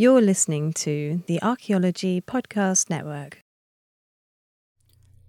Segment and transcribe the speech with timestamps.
[0.00, 3.42] You're listening to the Archaeology Podcast Network.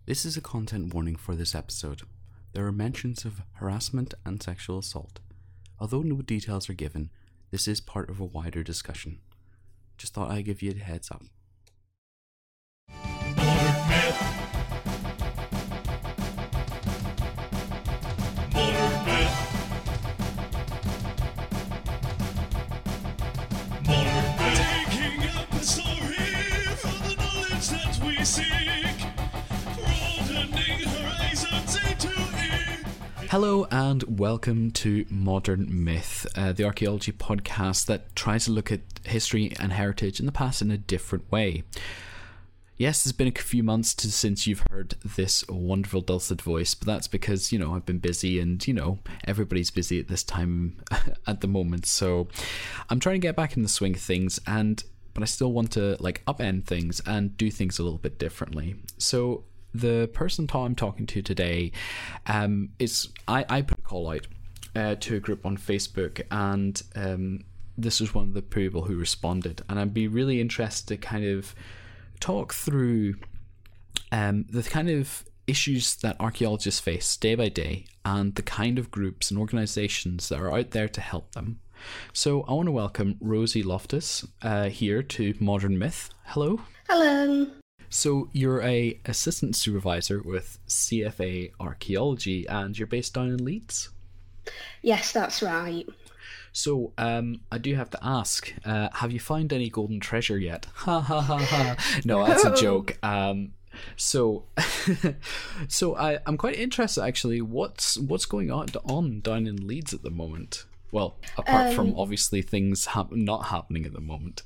[0.05, 2.03] This is a content warning for this episode.
[2.53, 5.19] There are mentions of harassment and sexual assault.
[5.77, 7.09] Although no details are given,
[7.49, 9.19] this is part of a wider discussion.
[9.97, 11.23] Just thought I'd give you a heads up.
[33.31, 38.81] Hello and welcome to Modern Myth, uh, the archaeology podcast that tries to look at
[39.05, 41.63] history and heritage in the past in a different way.
[42.75, 46.87] Yes, it's been a few months to, since you've heard this wonderful dulcet voice, but
[46.87, 50.81] that's because, you know, I've been busy and, you know, everybody's busy at this time
[51.25, 51.85] at the moment.
[51.85, 52.27] So
[52.89, 55.71] I'm trying to get back in the swing of things and but I still want
[55.73, 58.75] to like upend things and do things a little bit differently.
[58.97, 61.71] So the person I'm talking to today
[62.27, 64.27] um, is I, I put a call out
[64.75, 67.43] uh, to a group on Facebook and um,
[67.77, 71.25] this was one of the people who responded and I'd be really interested to kind
[71.25, 71.55] of
[72.19, 73.15] talk through
[74.11, 78.91] um, the kind of issues that archaeologists face day by day and the kind of
[78.91, 81.59] groups and organizations that are out there to help them.
[82.13, 86.09] So I want to welcome Rosie Loftus uh, here to Modern Myth.
[86.25, 86.61] Hello.
[86.87, 87.47] Hello.
[87.91, 93.89] So you're a assistant supervisor with CFA Archaeology and you're based down in Leeds.
[94.81, 95.85] Yes, that's right.
[96.53, 100.67] So um, I do have to ask: uh, Have you found any golden treasure yet?
[100.75, 102.01] Ha ha ha ha!
[102.05, 102.97] No, that's a joke.
[103.03, 103.51] Um,
[103.97, 104.45] so,
[105.67, 107.41] so I, I'm quite interested actually.
[107.41, 110.65] What's what's going on on down in Leeds at the moment?
[110.93, 114.43] Well, apart from obviously things not happening at the moment.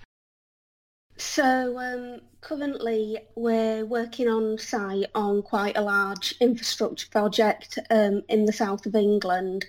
[1.17, 8.45] So um, currently we're working on site on quite a large infrastructure project um, in
[8.45, 9.65] the south of England.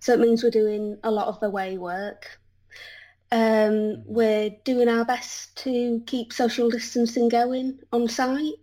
[0.00, 2.38] So it means we're doing a lot of the way work.
[3.30, 8.54] Um, we're doing our best to keep social distancing going on site.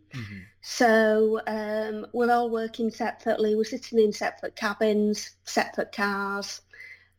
[0.62, 3.56] So um, we're all working separately.
[3.56, 6.62] We're sitting in separate cabins, separate cars.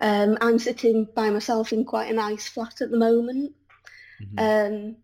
[0.00, 3.54] Um, I'm sitting by myself in quite a nice flat at the moment.
[4.38, 4.96] Um,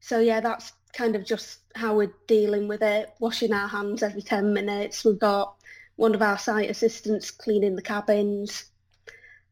[0.00, 3.12] so yeah, that's kind of just how we're dealing with it.
[3.20, 5.04] Washing our hands every ten minutes.
[5.04, 5.54] We've got
[5.96, 8.64] one of our site assistants cleaning the cabins,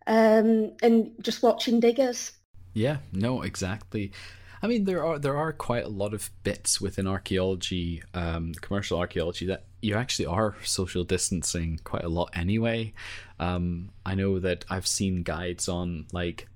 [0.06, 2.32] um, and just watching diggers.
[2.72, 4.12] Yeah, no, exactly.
[4.62, 8.98] I mean, there are there are quite a lot of bits within archaeology, um, commercial
[8.98, 12.92] archaeology, that you actually are social distancing quite a lot anyway.
[13.38, 16.48] Um, I know that I've seen guides on like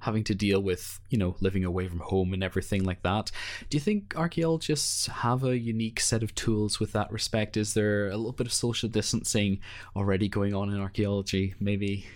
[0.00, 3.30] having to deal with you know living away from home and everything like that.
[3.70, 7.56] Do you think archaeologists have a unique set of tools with that respect?
[7.56, 9.60] Is there a little bit of social distancing
[9.96, 11.54] already going on in archaeology?
[11.60, 12.06] Maybe.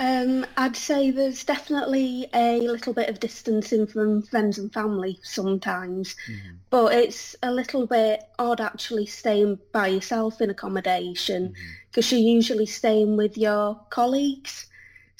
[0.00, 6.16] Um, I'd say there's definitely a little bit of distancing from friends and family sometimes,
[6.70, 11.52] but it's a little bit odd actually staying by yourself in accommodation
[11.90, 14.69] because you're usually staying with your colleagues.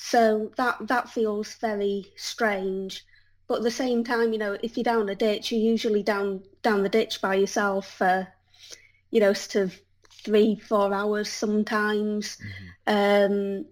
[0.02, 3.04] So that that feels very strange.
[3.46, 6.42] But at the same time, you know, if you're down a ditch, you're usually down
[6.62, 8.26] down the ditch by yourself for,
[9.10, 9.80] you know, sort of
[10.10, 12.38] three, four hours sometimes.
[12.86, 13.66] Um,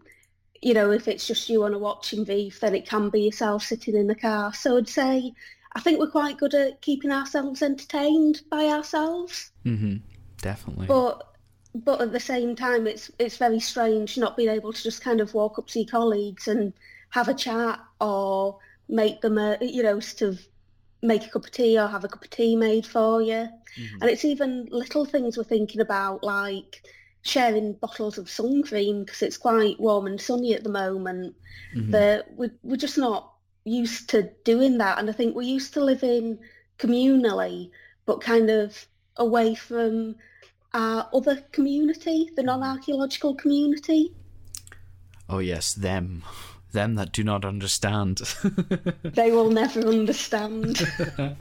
[0.60, 3.62] you know, if it's just you on a watching brief, then it can be yourself
[3.62, 4.52] sitting in the car.
[4.52, 5.32] So I'd say
[5.72, 9.50] I think we're quite good at keeping ourselves entertained by ourselves.
[9.64, 9.96] Mm-hmm.
[10.42, 10.86] Definitely.
[10.86, 11.34] But
[11.74, 15.20] but at the same time, it's it's very strange not being able to just kind
[15.20, 16.72] of walk up to your colleagues and
[17.10, 18.58] have a chat or
[18.88, 20.40] make them a you know sort of
[21.02, 23.48] make a cup of tea or have a cup of tea made for you.
[23.78, 24.02] Mm-hmm.
[24.02, 26.82] And it's even little things we're thinking about like
[27.22, 31.36] sharing bottles of sun cream because it's quite warm and sunny at the moment.
[31.74, 31.90] Mm-hmm.
[31.90, 33.32] That we're, we're just not
[33.64, 36.38] used to doing that, and I think we're used to living
[36.78, 37.70] communally,
[38.06, 40.14] but kind of away from
[40.74, 44.12] our other community, the non-archaeological community.
[45.28, 46.24] Oh yes, them,
[46.72, 48.20] them that do not understand.
[49.02, 50.80] They will never understand.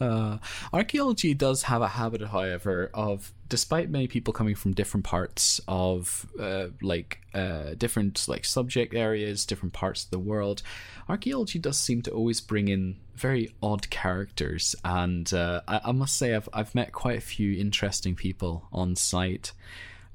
[0.00, 0.38] uh,
[0.72, 6.26] archaeology does have a habit, however, of despite many people coming from different parts of
[6.40, 10.62] uh, like uh, different like subject areas, different parts of the world,
[11.08, 16.16] archaeology does seem to always bring in very odd characters, and uh, I, I must
[16.16, 19.52] say I've I've met quite a few interesting people on site.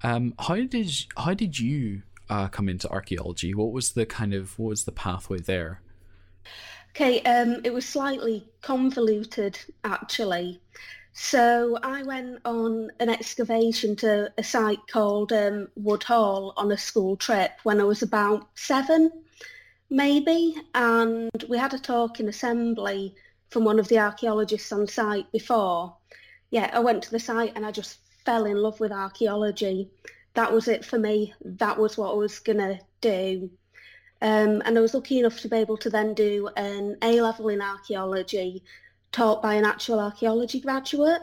[0.03, 3.53] Um, how did how did you uh, come into archaeology?
[3.53, 5.81] What was the kind of what was the pathway there?
[6.91, 10.59] Okay, um, it was slightly convoluted actually.
[11.13, 17.18] So I went on an excavation to a site called um, Woodhall on a school
[17.18, 19.12] trip when I was about seven,
[19.89, 23.15] maybe, and we had a talk in assembly
[23.50, 25.95] from one of the archaeologists on site before.
[26.51, 29.89] Yeah, I went to the site and I just fell in love with archaeology.
[30.36, 31.33] That was it for me.
[31.44, 33.50] That was what I was gonna do.
[34.21, 37.50] Um, and I was lucky enough to be able to then do an A level
[37.50, 38.63] in archaeology
[39.12, 41.21] taught by an actual archaeology graduate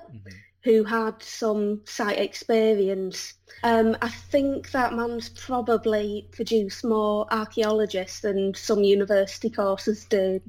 [0.62, 3.34] who had some site experience.
[3.62, 10.40] Um, I think that man's probably produced more archaeologists than some university courses do.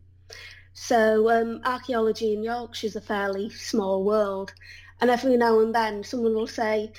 [0.74, 4.54] So um, archaeology in Yorkshire is a fairly small world.
[5.02, 6.94] And every now and then someone will say,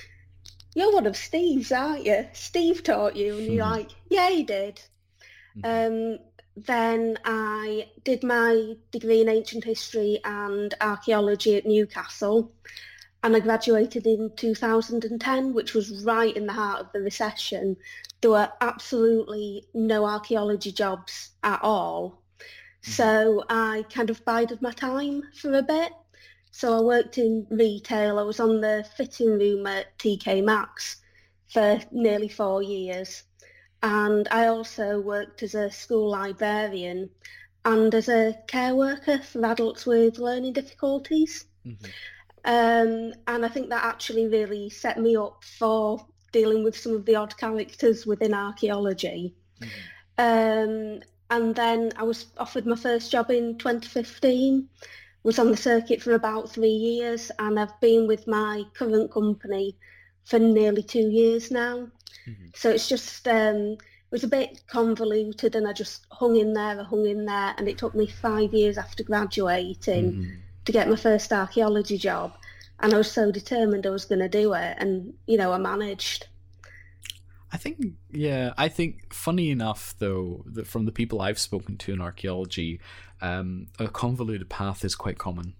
[0.74, 2.28] you're one of Steve's, aren't you?
[2.32, 3.36] Steve taught you.
[3.36, 4.80] And you're like, yeah, he did.
[5.64, 6.18] Um,
[6.56, 12.52] then I did my degree in ancient history and archaeology at Newcastle,
[13.22, 17.76] and I graduated in 2010, which was right in the heart of the recession.
[18.20, 22.22] There were absolutely no archaeology jobs at all.
[22.82, 25.92] So I kind of bided my time for a bit.
[26.50, 28.18] So I worked in retail.
[28.18, 30.96] I was on the fitting room at TK Maxx
[31.48, 33.24] for nearly four years.
[33.82, 37.10] And I also worked as a school librarian
[37.64, 41.44] and as a care worker for adults with learning difficulties.
[41.66, 41.90] Mhm.
[42.44, 47.04] Um, and I think that actually really set me up for dealing with some of
[47.04, 49.34] the odd characters within archaeology.
[50.16, 54.68] Um, and then I was offered my first job in 2015.
[55.24, 59.76] Was on the circuit for about three years, and I've been with my current company
[60.24, 61.88] for nearly two years now.
[62.26, 62.56] Mhm.
[62.56, 66.80] So it's just um, it was a bit convoluted, and I just hung in there,
[66.80, 70.38] I hung in there, and it took me five years after graduating Mhm.
[70.64, 72.36] to get my first archaeology job,
[72.80, 75.58] and I was so determined I was going to do it, and you know I
[75.58, 76.26] managed.
[77.50, 77.78] I think,
[78.10, 82.78] yeah, I think, funny enough, though, that from the people I've spoken to in archaeology,
[83.22, 85.54] um, a convoluted path is quite common.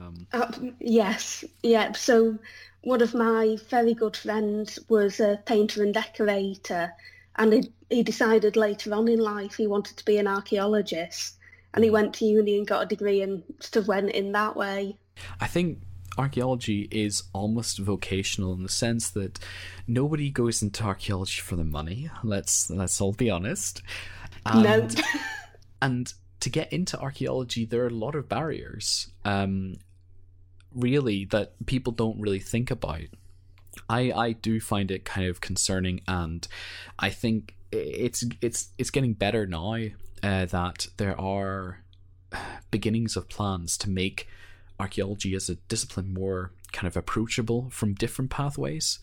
[0.00, 1.92] Um, Uh, yes, yeah.
[1.92, 2.38] So
[2.82, 6.92] one of my very good friends was a painter and decorator,
[7.36, 11.36] and he, he decided later on in life he wanted to be an archaeologist,
[11.72, 14.56] and he went to uni and got a degree and sort of went in that
[14.56, 14.96] way.
[15.40, 15.78] I think
[16.16, 19.38] archaeology is almost vocational in the sense that
[19.86, 22.10] nobody goes into archaeology for the money.
[22.22, 23.82] Let's let's all be honest.
[24.54, 24.60] No.
[24.62, 25.02] And,
[25.82, 26.14] and
[26.44, 29.08] to get into archaeology, there are a lot of barriers.
[29.24, 29.76] Um,
[30.74, 33.08] really, that people don't really think about.
[33.88, 36.46] I I do find it kind of concerning, and
[36.98, 39.76] I think it's it's it's getting better now
[40.22, 41.82] uh, that there are
[42.70, 44.28] beginnings of plans to make
[44.78, 48.98] archaeology as a discipline more kind of approachable from different pathways.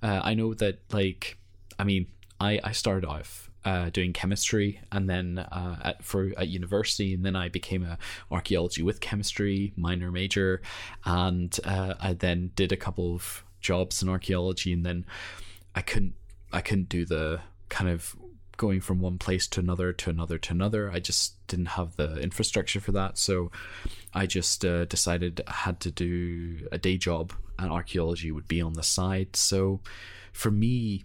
[0.00, 1.38] Uh, I know that, like,
[1.76, 2.06] I mean,
[2.38, 7.24] I I started off uh, doing chemistry and then uh, at for at university, and
[7.24, 7.98] then I became a
[8.30, 10.60] archaeology with chemistry minor major,
[11.04, 15.06] and uh, I then did a couple of jobs in archaeology, and then
[15.74, 16.14] I couldn't
[16.52, 18.14] I couldn't do the kind of
[18.56, 20.90] going from one place to another to another to another.
[20.90, 23.50] I just didn't have the infrastructure for that, so
[24.12, 28.60] I just uh, decided I had to do a day job, and archaeology would be
[28.60, 29.36] on the side.
[29.36, 29.80] So
[30.32, 31.04] for me,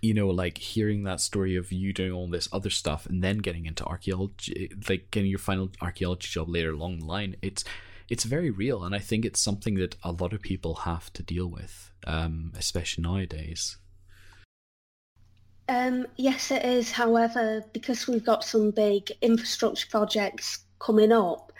[0.00, 3.38] you know, like hearing that story of you doing all this other stuff and then
[3.38, 7.64] getting into archaeology, like getting your final archaeology job later along the line, it's
[8.08, 11.22] it's very real, and I think it's something that a lot of people have to
[11.22, 13.78] deal with, um, especially nowadays.
[15.68, 16.92] Um, yes, it is.
[16.92, 21.52] However, because we've got some big infrastructure projects coming up,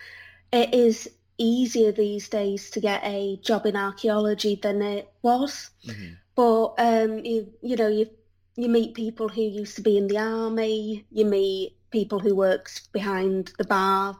[0.52, 1.08] it is
[1.38, 5.70] easier these days to get a job in archaeology than it was.
[6.34, 8.08] But um, you you know you
[8.56, 11.06] you meet people who used to be in the army.
[11.10, 14.16] You meet people who worked behind the bar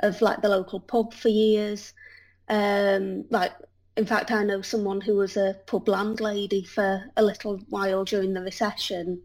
[0.00, 1.92] of like the local pub for years.
[2.48, 3.52] Um, like
[3.96, 8.34] in fact, I know someone who was a pub landlady for a little while during
[8.34, 9.22] the recession.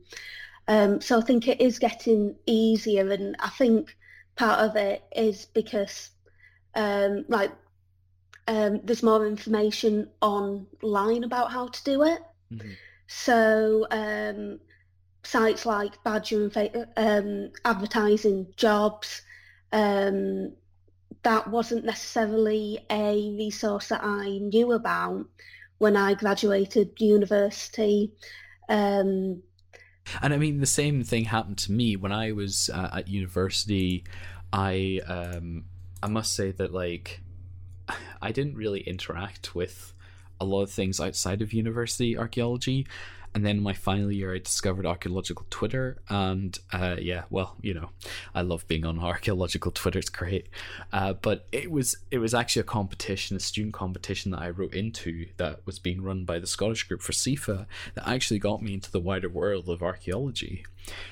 [0.68, 3.96] Um, so I think it is getting easier, and I think
[4.36, 6.12] part of it is because
[6.76, 7.52] um, like
[8.48, 12.22] um, there's more information online about how to do it.
[12.52, 12.78] Mhm.
[13.08, 14.60] So um,
[15.24, 19.22] sites like Badger and Fa- um, advertising jobs,
[19.72, 20.54] um,
[21.24, 25.26] that wasn't necessarily a resource that I knew about
[25.78, 28.14] when I graduated university.
[28.70, 29.44] Um,
[30.22, 34.04] And I mean, the same thing happened to me when I was uh, at university.
[34.54, 35.66] I um,
[36.02, 37.22] I must say that like
[38.22, 39.94] I didn't really interact with
[40.40, 42.88] a lot of things outside of university archaeology.
[43.36, 47.90] And then my final year, I discovered archaeological Twitter, and uh, yeah, well, you know,
[48.34, 50.48] I love being on archaeological Twitter; it's great.
[50.92, 54.74] Uh, but it was it was actually a competition, a student competition that I wrote
[54.74, 58.74] into that was being run by the Scottish group for CIFA that actually got me
[58.74, 60.66] into the wider world of archaeology.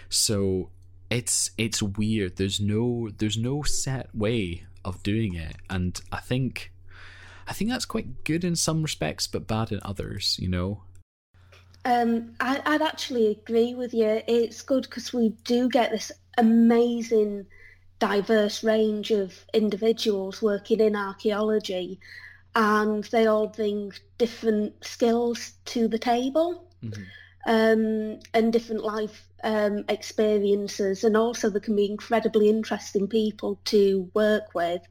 [0.10, 0.70] So
[1.10, 2.38] it's it's weird.
[2.38, 6.72] There's no there's no set way of doing it, and I think
[7.48, 10.38] I think that's quite good in some respects, but bad in others.
[10.40, 10.82] You know.
[11.86, 14.22] Um, I, I'd actually agree with you.
[14.28, 17.46] It's good because we do get this amazing,
[18.00, 22.00] diverse range of individuals working in archaeology,
[22.56, 26.68] and they all bring different skills to the table
[27.46, 34.10] um, and different life um, experiences, and also they can be incredibly interesting people to
[34.14, 34.82] work with.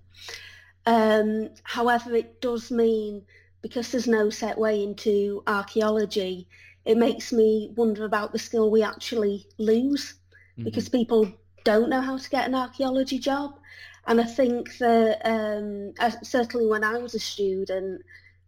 [0.86, 3.22] Um, however, it does mean
[3.62, 6.46] because there's no set way into archaeology,
[6.84, 10.14] it makes me wonder about the skill we actually lose
[10.62, 11.32] because people
[11.64, 13.58] don't know how to get an archaeology job.
[14.06, 18.02] And I think that um, certainly when I was a student,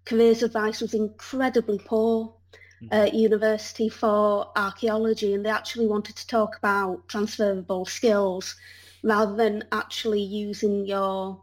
[0.04, 2.34] careers advice was incredibly poor
[2.90, 8.54] at university for archaeology, and they actually wanted to talk about transferable skills
[9.02, 11.42] rather than actually using your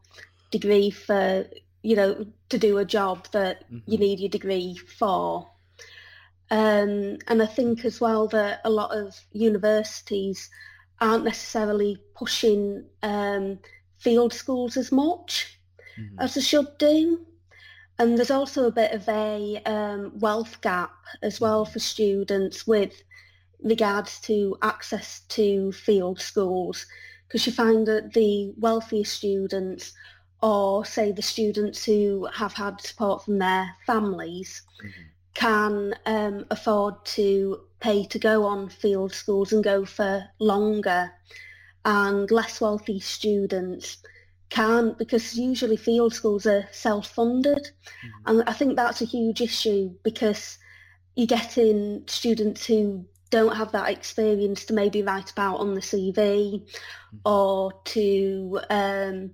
[0.58, 1.46] degree for,
[1.82, 5.50] you know, to do a job that you need your degree for.
[6.52, 10.50] Um, and I think as well that a lot of universities
[11.02, 13.60] aren't necessarily pushing um,
[13.98, 15.60] field schools as much
[16.20, 17.26] as they should do.
[18.00, 22.94] And there's also a bit of a um, wealth gap as well for students with
[23.64, 26.86] regards to access to field schools
[27.28, 29.94] because you find that the wealthier students
[30.44, 34.62] or say the students who have had support from their families
[35.34, 41.10] can um, afford to pay to go on field schools and go for longer
[41.86, 43.98] and less wealthy students
[44.50, 47.72] can't because usually field schools are self-funded.
[48.26, 50.60] And I think that's a huge issue because
[51.16, 56.70] you're getting students who don't have that experience to maybe write about on the CV
[57.26, 59.32] or to um,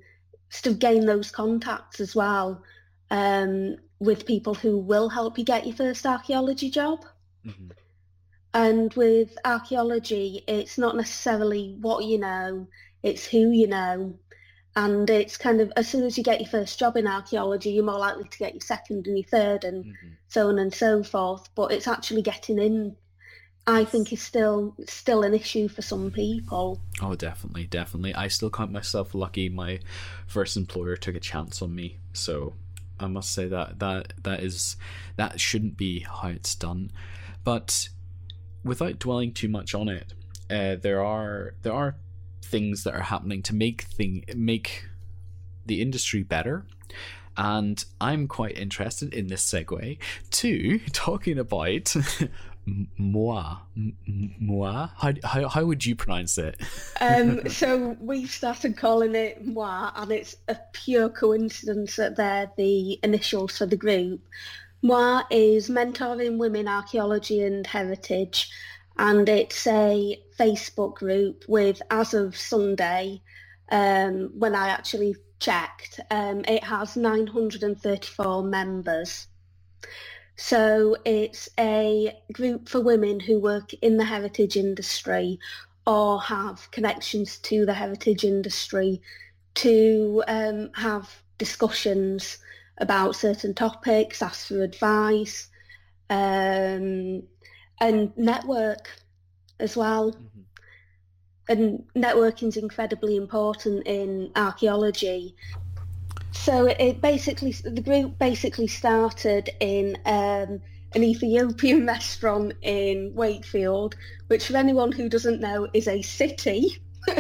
[0.50, 2.64] still gain those contacts as well
[3.12, 7.06] um, with people who will help you get your first archaeology job.
[7.46, 7.72] Mhm.
[8.54, 12.68] And with archaeology, it's not necessarily what you know,
[13.04, 14.18] it's who you know.
[14.76, 17.84] And it's kind of, as soon as you get your first job in archaeology, you're
[17.86, 20.18] more likely to get your second and your third and Mhm.
[20.28, 21.50] so on and so forth.
[21.56, 22.96] But it's actually getting in,
[23.70, 26.82] I think, is still still an issue for some people.
[27.02, 28.14] Oh, definitely, definitely.
[28.16, 29.50] I still count myself lucky.
[29.50, 29.80] My
[30.28, 32.54] first employer took a chance on me, so
[33.00, 34.76] I must say that that that is
[35.16, 36.92] that shouldn't be how it's done.
[37.44, 37.90] But
[38.64, 40.14] without dwelling too much on it,
[40.50, 41.96] uh, there are there are
[42.42, 44.86] things that are happening to make thing make
[45.66, 46.66] the industry better.
[47.38, 49.98] And I'm quite interested in this segue
[50.32, 51.96] to talking about
[52.68, 53.60] MWAH.
[53.78, 54.92] MWAH?
[54.96, 56.60] How, how, how would you pronounce it?
[57.00, 63.00] Um, so we've started calling it MWAH, and it's a pure coincidence that they're the
[63.04, 64.22] initials for the group.
[64.84, 68.50] MWAH is Mentoring Women Archaeology and Heritage,
[68.98, 73.22] and it's a Facebook group with, as of Sunday,
[73.72, 79.28] um, when I actually checked, um, it has 934 members.
[80.42, 85.38] So it's a group for women who work in the heritage industry
[85.86, 89.02] or have connections to the heritage industry
[89.56, 92.38] to um, have discussions
[92.78, 95.50] about certain topics, ask for advice,
[96.10, 97.22] um,
[97.82, 98.90] and network
[99.60, 100.16] as well.
[101.50, 105.36] And networking is incredibly important in archaeology.
[106.32, 110.62] So it basically, the group basically started in um,
[110.94, 113.96] an Ethiopian restaurant in Wakefield,
[114.28, 116.78] which for anyone who doesn't know is a city.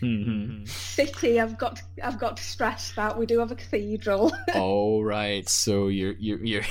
[0.64, 4.32] city, I've got, I've got to stress that we do have a cathedral.
[4.54, 6.62] oh right, so you're you're you're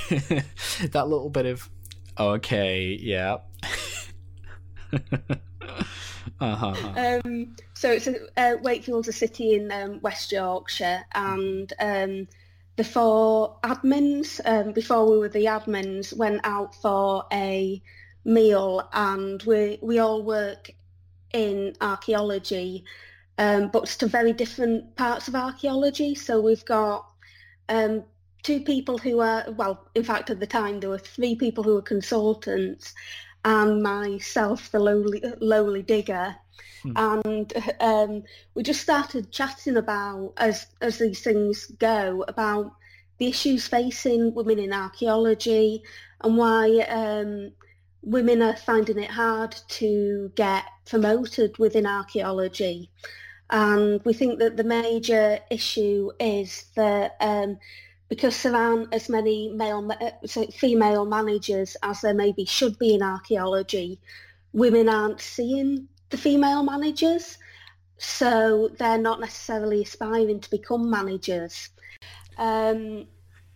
[0.90, 1.70] that little bit of
[2.18, 3.38] okay, yeah.
[6.40, 7.20] Uh-huh.
[7.24, 12.28] Um, so it's a, uh, Wakefield's a city in um, West Yorkshire, and um,
[12.76, 17.82] the four admins, um, before we were the admins, went out for a
[18.24, 20.70] meal, and we we all work
[21.32, 22.84] in archaeology,
[23.38, 26.14] um, but to very different parts of archaeology.
[26.14, 27.06] So we've got
[27.68, 28.04] um,
[28.42, 31.74] two people who are well, in fact, at the time there were three people who
[31.74, 32.94] were consultants,
[33.44, 36.36] and myself, the lowly lowly digger.
[36.82, 36.92] Hmm.
[36.96, 38.22] And um,
[38.54, 42.72] we just started chatting about, as as these things go, about
[43.18, 45.82] the issues facing women in archaeology
[46.22, 47.52] and why um,
[48.02, 52.90] women are finding it hard to get promoted within archaeology.
[53.50, 57.58] And we think that the major issue is that um,
[58.10, 62.94] because there aren't as many male, uh, so female managers as there maybe should be
[62.94, 64.00] in archaeology,
[64.52, 67.38] women aren't seeing the female managers.
[67.98, 71.70] So they're not necessarily aspiring to become managers.
[72.36, 73.06] Um,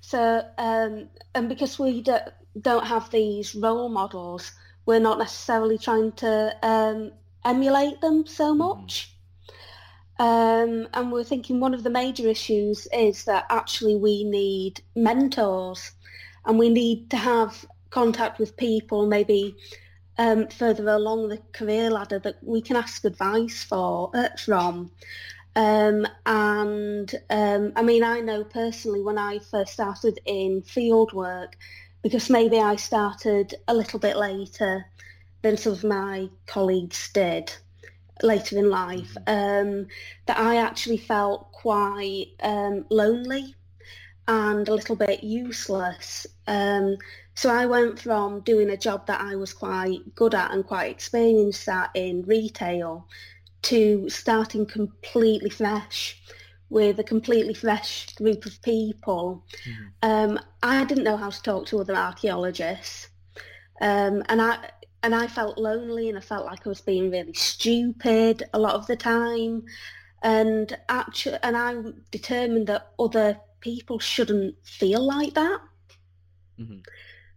[0.00, 2.18] so, um, and because we do,
[2.60, 4.52] don't have these role models,
[4.86, 7.10] we're not necessarily trying to um,
[7.44, 9.13] emulate them so much.
[10.18, 15.92] Um, and we're thinking one of the major issues is that actually we need mentors
[16.46, 19.56] and we need to have contact with people maybe
[20.18, 24.90] um, further along the career ladder that we can ask advice for uh, from.
[25.56, 31.56] Um, and um, I mean, I know personally when I first started in field work,
[32.02, 34.84] because maybe I started a little bit later
[35.42, 37.52] than some of my colleagues did
[38.22, 39.86] later in life, um,
[40.26, 43.54] that I actually felt quite um, lonely
[44.26, 46.26] and a little bit useless.
[46.46, 46.96] Um,
[47.34, 50.90] so I went from doing a job that I was quite good at and quite
[50.90, 53.06] experienced at in retail
[53.62, 56.20] to starting completely fresh
[56.70, 59.44] with a completely fresh group of people.
[60.02, 63.08] Um, I didn't know how to talk to other archaeologists.
[63.80, 64.58] Um, and I
[65.04, 68.74] and I felt lonely and I felt like I was being really stupid a lot
[68.76, 69.64] of the time.
[70.22, 75.60] And actually, and I'm determined that other people shouldn't feel like that
[76.58, 76.84] Mhm.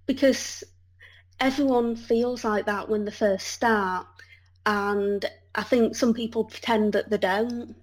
[0.06, 0.64] because
[1.40, 4.08] everyone feels like that when they first start.
[4.66, 7.76] And I think some people pretend that they don't.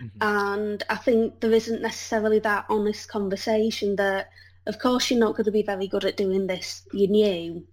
[0.00, 0.22] Mhm.
[0.22, 4.30] And I think there isn't necessarily that honest conversation that,
[4.68, 6.82] of course, you're not going to be very good at doing this.
[6.92, 7.66] You're new.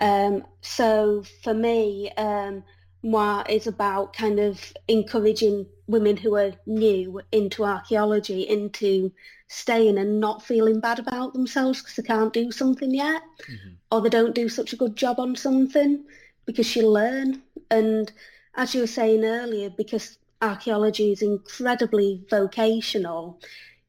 [0.00, 2.62] Um, so for me, um,
[3.04, 9.12] MWAH is about kind of encouraging women who are new into archaeology into
[9.48, 13.76] staying and not feeling bad about themselves because they can't do something yet Mhm.
[13.92, 16.04] or they don't do such a good job on something
[16.46, 17.42] because you learn.
[17.70, 18.12] And
[18.56, 23.40] as you were saying earlier, because archaeology is incredibly vocational,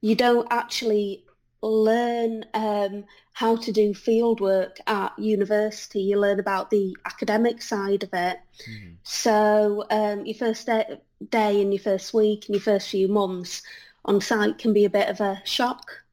[0.01, 1.25] you don't actually
[1.61, 6.01] learn um, how to do field work at university.
[6.01, 8.39] You learn about the academic side of it.
[8.69, 8.95] Mhm.
[9.03, 13.63] So um, your first day, day and your first week and your first few months
[14.05, 16.03] on site can be a bit of a shock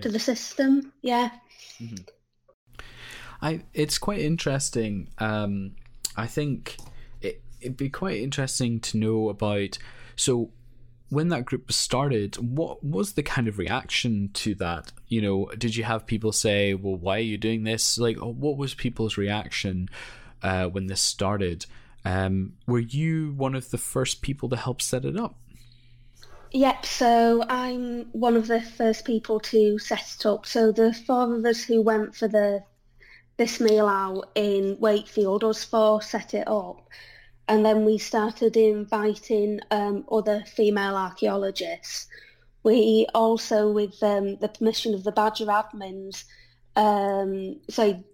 [0.00, 0.92] to the system.
[1.02, 1.30] Yeah.
[3.40, 5.08] I it's quite interesting.
[5.18, 5.76] Um,
[6.16, 6.76] I think
[7.20, 9.78] it it'd be quite interesting to know about.
[10.16, 10.50] So,
[11.10, 14.92] when that group was started, what was the kind of reaction to that?
[15.06, 18.56] You know, did you have people say, "Well, why are you doing this?" Like, what
[18.56, 19.88] was people's reaction
[20.42, 21.66] uh, when this started?
[22.04, 25.36] Um, were you one of the first people to help set it up?
[26.52, 30.46] Yep, so I'm one of the first people to set it up.
[30.46, 32.64] So the four of us who went for the
[33.36, 36.88] this meal out in Wakefield, us four set it up.
[37.48, 42.06] And then we started inviting um, other female archaeologists.
[42.62, 46.24] We also, with um, the permission of the Badger admins,
[46.76, 48.04] um, so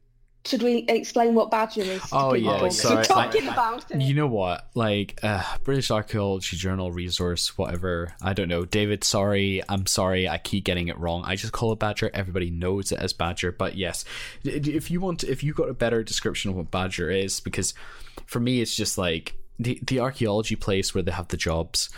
[0.46, 2.02] should we explain what Badger is?
[2.12, 2.66] Oh, yeah, people?
[2.66, 4.00] 'Cause sorry, We're talking about it.
[4.00, 4.68] You know what?
[4.74, 8.12] Like uh, British Archaeology Journal resource, whatever.
[8.20, 8.64] I don't know.
[8.64, 9.62] David, sorry.
[9.68, 10.28] I'm sorry.
[10.28, 11.22] I keep getting it wrong.
[11.24, 12.10] I just call it Badger.
[12.12, 13.52] Everybody knows it as Badger.
[13.52, 14.04] But yes,
[14.44, 17.72] if you want, if you got a better description of what Badger is, because
[18.26, 21.88] for me, it's just like the the archaeology place where they have the jobs.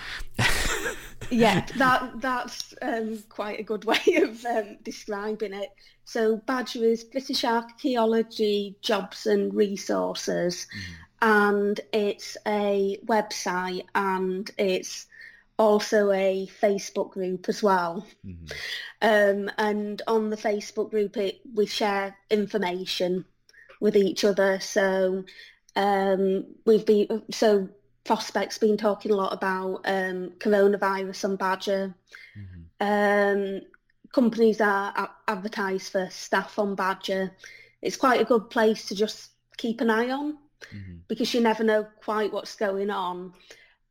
[1.31, 5.71] Yeah, that that's um, quite a good way of um, describing it.
[6.07, 10.69] So Badger is British Archaeology Jobs and Resources,
[11.21, 15.07] and it's a website and it's
[15.59, 18.07] also a Facebook group as well.
[18.25, 18.53] Mhm.
[19.03, 23.25] Um, and on the Facebook group, it, we share information
[23.81, 24.61] with each other.
[24.61, 25.25] So
[25.75, 27.69] um, we've been so
[28.05, 31.95] prospects been talking a lot about um, coronavirus on Badger.
[32.79, 33.63] Um,
[34.17, 37.33] companies are a- advertise for staff on Badger.
[37.83, 40.39] It's quite a good place to just keep an eye on
[41.07, 43.35] because you never know quite what's going on.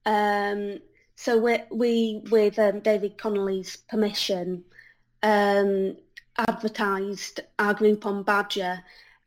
[0.03, 0.79] Um,
[1.15, 4.63] so we, we with um, David Connolly's permission,
[5.21, 5.95] um,
[6.39, 8.79] advertised our group on Badger,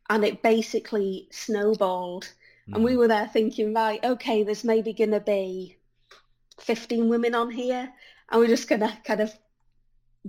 [0.09, 2.29] and it basically snowballed.
[2.71, 5.77] And we were there thinking, right, okay, there's maybe going to be
[6.59, 7.89] 15 women on here,
[8.29, 9.33] and we're just going to kind of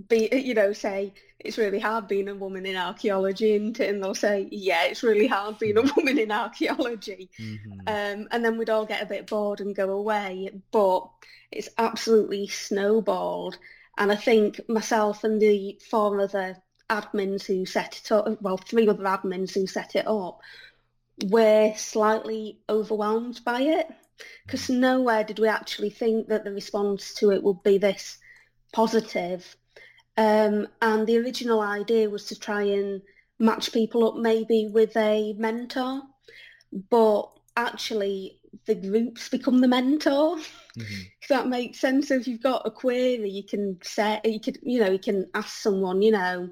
[0.07, 4.15] be, you know, say it's really hard being a woman in archaeology, and, and they'll
[4.15, 5.95] say, yeah, it's really hard being a mm.
[5.95, 7.29] woman in archaeology.
[7.39, 7.79] Mm-hmm.
[7.87, 10.49] Um, and then we'd all get a bit bored and go away.
[10.71, 11.09] But
[11.51, 13.57] it's absolutely snowballed.
[13.97, 16.57] And I think myself and the four other
[16.89, 20.41] admins who set it up, well, three other admins who set it up,
[21.27, 23.95] were slightly overwhelmed by it mm.
[24.45, 28.17] because nowhere did we actually think that the response to it would be this
[28.71, 29.55] positive.
[30.21, 33.01] Um, and the original idea was to try and
[33.39, 36.03] match people up maybe with a mentor,
[36.91, 37.23] but
[37.57, 40.37] actually the groups become the mentor.
[41.21, 42.07] If that makes sense.
[42.07, 45.27] So if you've got a query, you can say, you could, you know, you can
[45.33, 46.49] ask someone, you know,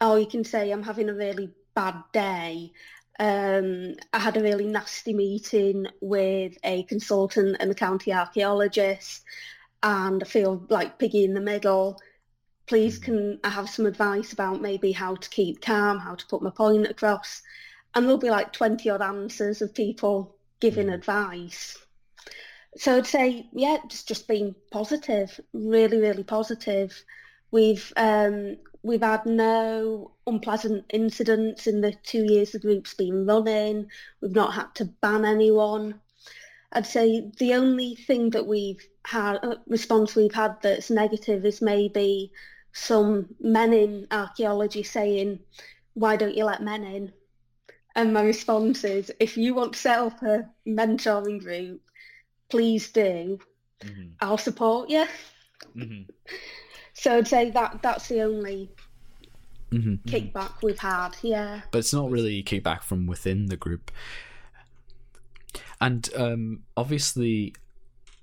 [0.00, 2.72] or you can say, I'm having a really bad day.
[3.18, 9.24] Um, I had a really nasty meeting with a consultant and a county archaeologist,
[9.82, 11.98] and I feel like piggy in the middle.
[12.66, 16.42] Please, can I have some advice about maybe how to keep calm, how to put
[16.42, 17.42] my point across?
[17.94, 21.78] And there'll be like 20 odd answers of people giving advice.
[22.76, 27.04] So I'd say, yeah, just just being positive, really, really positive.
[27.50, 33.90] We've um, we've had no unpleasant incidents in the two years the group's been running.
[34.20, 36.00] We've not had to ban anyone.
[36.72, 41.62] I'd say the only thing that we've had uh, response we've had that's negative is
[41.62, 42.32] maybe
[42.76, 45.40] some men in archaeology saying,
[45.94, 47.12] "Why don't you let men in?"
[47.96, 51.80] And my response is, if you want to set up a mentoring group,
[52.50, 53.38] please do.
[53.80, 54.08] Mm-hmm.
[54.20, 55.06] I'll support you.
[55.74, 56.02] Mm-hmm.
[56.92, 58.70] So I'd say that that's the only
[59.72, 59.94] mm-hmm.
[60.08, 61.16] kickback we've had.
[61.22, 61.62] Yeah.
[61.70, 63.90] but it's not really kickback from within the group.
[65.80, 67.54] And um, obviously,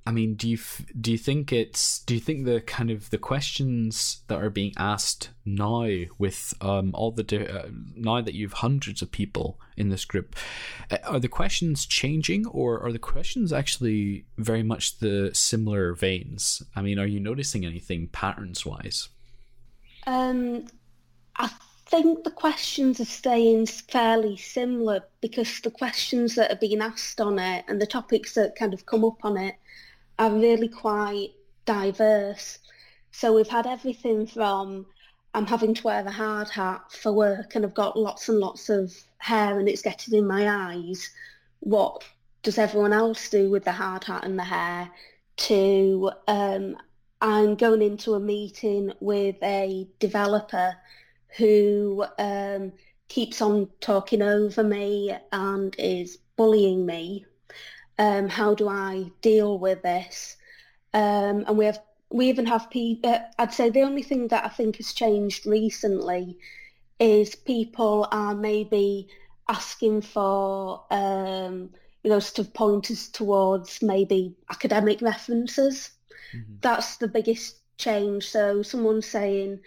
[0.06, 0.58] I mean, do you
[1.00, 4.74] do you think it's do you think the kind of the questions that are being
[4.76, 5.88] asked now
[6.18, 10.36] with um, all the uh, now that you've hundreds of people in this group,
[10.92, 16.62] uh, are the questions changing or are the questions actually very much the similar veins?
[16.76, 19.08] I mean, are you noticing anything patterns wise?
[20.06, 20.66] Um,
[21.38, 21.50] I
[21.86, 27.40] think the questions are staying fairly similar because the questions that are being asked on
[27.40, 29.56] it and the topics that kind of come up on it
[30.20, 31.32] are really quite
[31.66, 32.60] diverse.
[33.12, 34.86] So we've had everything from
[35.36, 38.70] I'm having to wear a hard hat for work and I've got lots and lots
[38.70, 41.10] of hair and it's getting in my eyes.
[41.62, 42.04] What
[42.44, 44.92] does everyone else do with the hard hat and the hair?
[45.36, 46.78] To um,
[47.22, 50.76] I'm going into a meeting with a developer
[51.38, 52.74] who um,
[53.08, 57.26] keeps on talking over me and is bullying me.
[58.00, 60.38] Um, how do I deal with this?
[60.94, 61.80] Um, and we have
[62.10, 63.20] we even have people.
[63.40, 66.38] I'd say the only thing that I think has changed recently
[67.00, 69.08] is people are maybe
[69.50, 71.72] asking for um,
[72.04, 75.92] you know sort of pointers towards maybe academic references.
[76.62, 78.30] That's the biggest change.
[78.30, 79.60] So someone's saying,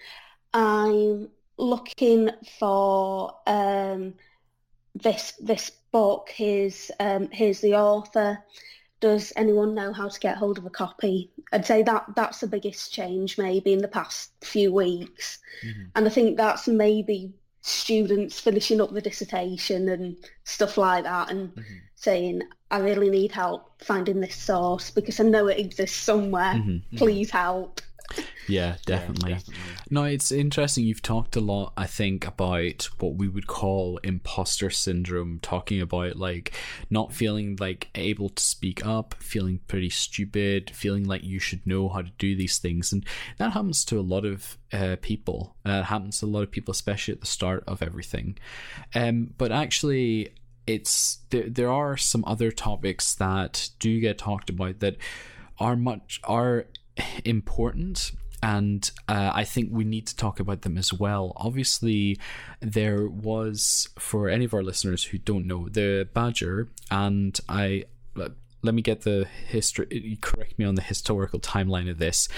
[0.54, 4.14] I'm looking for um,
[5.02, 6.30] this this book.
[6.34, 8.38] Here's um, here's the author.
[9.00, 11.30] Does anyone know how to get hold of a copy?
[11.52, 15.84] I'd say that that's the biggest change maybe in the past few weeks, mm-hmm.
[15.94, 21.50] and I think that's maybe students finishing up the dissertation and stuff like that, and
[21.50, 21.74] mm-hmm.
[21.94, 26.54] saying, "I really need help finding this source because I know it exists somewhere.
[26.54, 26.96] Mm-hmm.
[26.96, 27.80] Please help."
[28.48, 29.38] Yeah, definitely.
[29.90, 30.84] No, it's interesting.
[30.84, 36.16] You've talked a lot, I think, about what we would call imposter syndrome, talking about
[36.16, 36.52] like
[36.90, 41.88] not feeling like able to speak up, feeling pretty stupid, feeling like you should know
[41.88, 42.92] how to do these things.
[42.92, 43.04] And
[43.38, 45.56] that happens to a lot of uh, people.
[45.64, 48.38] Uh, it happens to a lot of people, especially at the start of everything.
[48.94, 50.34] Um, but actually,
[50.66, 54.96] it's there, there are some other topics that do get talked about that
[55.58, 56.66] are much are
[57.24, 58.12] important
[58.46, 61.32] and uh, I think we need to talk about them as well.
[61.34, 62.16] Obviously,
[62.60, 68.32] there was for any of our listeners who don't know the Badger, and I let-
[68.62, 70.18] me get the history.
[70.20, 72.28] Correct me on the historical timeline of this.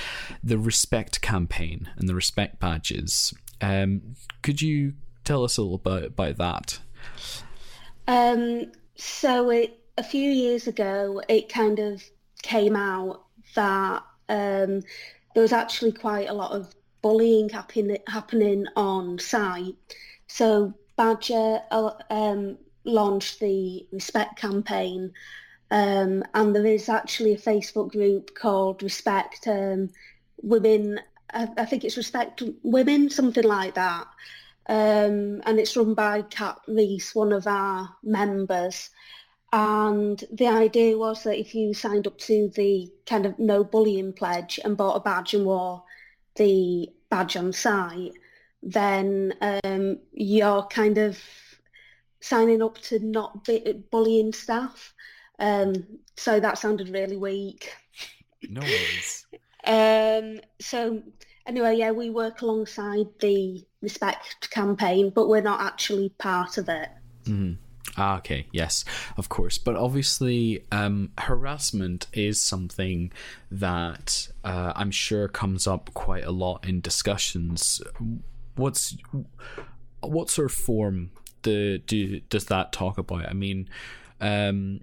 [0.43, 3.35] The Respect campaign and the Respect badges.
[3.61, 4.95] Um, could you
[5.25, 6.81] tell us a little bit about that?
[8.07, 12.03] Um, so it, a few years ago, it kind of
[12.43, 14.83] came out that um,
[15.39, 19.77] there was actually quite a lot of bullying happen- happening on site.
[20.27, 25.13] So Badger uh, um, launched the Respect campaign,
[25.71, 29.91] um, and there is actually a Facebook group called Respect um,
[30.43, 30.99] Women.
[31.33, 34.09] I, I think it's Respect Women, something like that.
[34.69, 38.91] Um, and it's run by Kat Reese, one of our members.
[39.53, 44.13] And the idea was that if you signed up to the kind of no bullying
[44.13, 45.83] pledge and bought a badge and wore
[46.37, 48.13] the badge on site,
[48.63, 51.19] then um, you're kind of
[52.21, 54.93] signing up to not be bullying staff.
[55.39, 57.73] Um, so that sounded really weak.
[58.49, 59.27] No worries.
[59.65, 61.03] Um, so
[61.45, 66.89] anyway, yeah, we work alongside the Respect campaign, but we're not actually part of it.
[67.25, 67.59] Mhm.
[68.01, 68.85] Ah, okay, yes,
[69.17, 69.59] of course.
[69.59, 73.11] But obviously, um, harassment is something
[73.51, 77.83] that uh, I'm sure comes up quite a lot in discussions.
[78.55, 78.97] What's
[80.01, 81.11] what sort of form
[81.43, 83.29] the do does that talk about?
[83.29, 83.69] I mean,
[84.21, 84.83] um,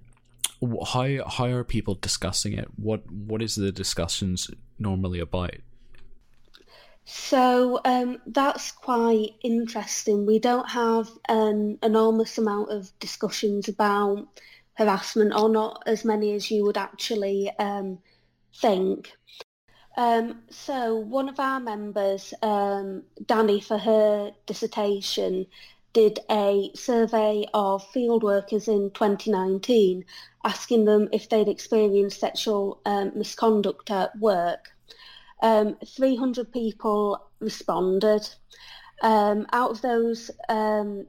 [0.62, 2.67] how how are people discussing it?
[2.75, 5.56] What what is the discussions normally about?
[7.05, 10.25] So um, that's quite interesting.
[10.25, 14.27] We don't have an enormous amount of discussions about
[14.73, 17.99] harassment, or not as many as you would actually um,
[18.55, 19.11] think.
[19.97, 25.45] Um, so one of our members, um, Danny, for her dissertation,
[25.93, 30.03] did a survey of field workers in 2019,
[30.43, 34.74] asking them if they'd experienced sexual um, misconduct at work.
[35.41, 38.28] Um, 300 people responded.
[39.02, 41.06] Um, out of those um,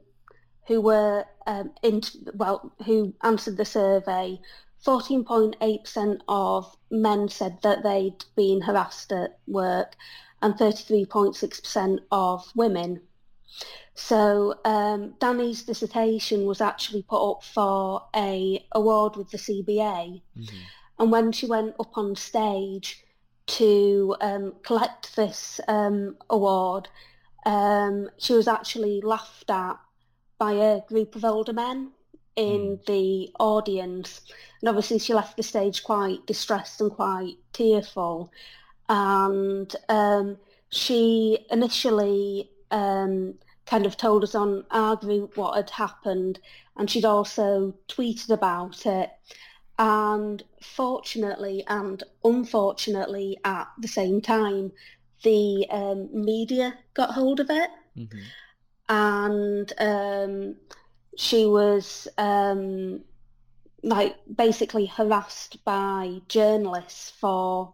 [0.67, 2.01] who were um, in,
[2.33, 4.39] well, who answered the survey,
[4.85, 9.95] 14.8% of men said that they'd been harassed at work,
[10.41, 13.01] and 33.6% of women.
[13.95, 20.21] So um, Danny's dissertation was actually put up for a award with the CBA,
[20.99, 23.03] and when she went up on stage
[23.47, 26.87] to um, collect this um, award,
[27.45, 29.77] um, she was actually laughed at
[30.37, 31.91] by a group of older men
[32.35, 34.21] in the audience.
[34.61, 38.31] And obviously she left the stage quite distressed and quite tearful.
[38.89, 40.37] And um,
[40.69, 46.39] she initially um, kind of told us on our group what had happened
[46.77, 49.09] and she'd also tweeted about it.
[49.79, 54.71] And fortunately and unfortunately at the same time,
[55.23, 58.29] the um, media got hold of it Mm-hmm.
[58.89, 60.55] and um,
[61.17, 63.03] she was um,
[63.83, 67.73] like basically harassed by journalists for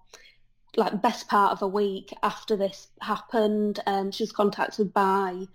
[0.75, 3.79] like best part of a week after this happened.
[3.85, 5.45] Um, she was contacted by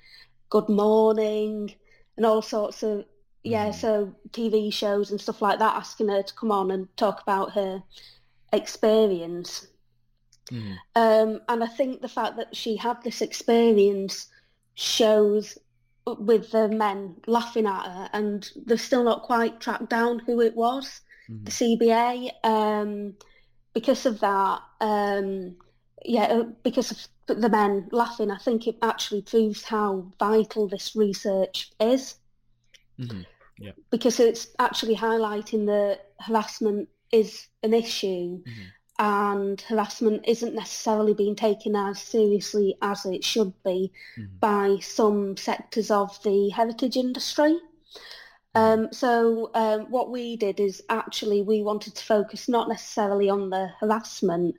[0.50, 1.74] Good Morning
[2.16, 3.04] and all sorts of
[3.48, 3.74] yeah, Mhm.
[3.74, 7.52] so TV shows and stuff like that, asking her to come on and talk about
[7.52, 7.82] her
[8.52, 9.66] experience.
[10.50, 10.74] Mm-hmm.
[10.94, 14.28] Um, and I think the fact that she had this experience
[14.74, 15.58] shows
[16.06, 20.54] with the men laughing at her and they've still not quite tracked down who it
[20.56, 22.30] was, the CBA.
[22.44, 23.14] Um,
[23.74, 25.56] because of that, um,
[26.04, 30.96] yeah, uh, because of the men laughing, I think it actually proves how vital this
[30.96, 32.14] research is
[32.98, 33.22] Mm-hmm.
[33.90, 38.66] Because it's actually highlighting that harassment is an issue Mhm.
[38.98, 44.40] and harassment isn't necessarily being taken as seriously as it should be Mhm.
[44.40, 47.58] by some sectors of the heritage industry.
[48.54, 53.50] Um, so um, what we did is actually we wanted to focus not necessarily on
[53.50, 54.56] the harassment,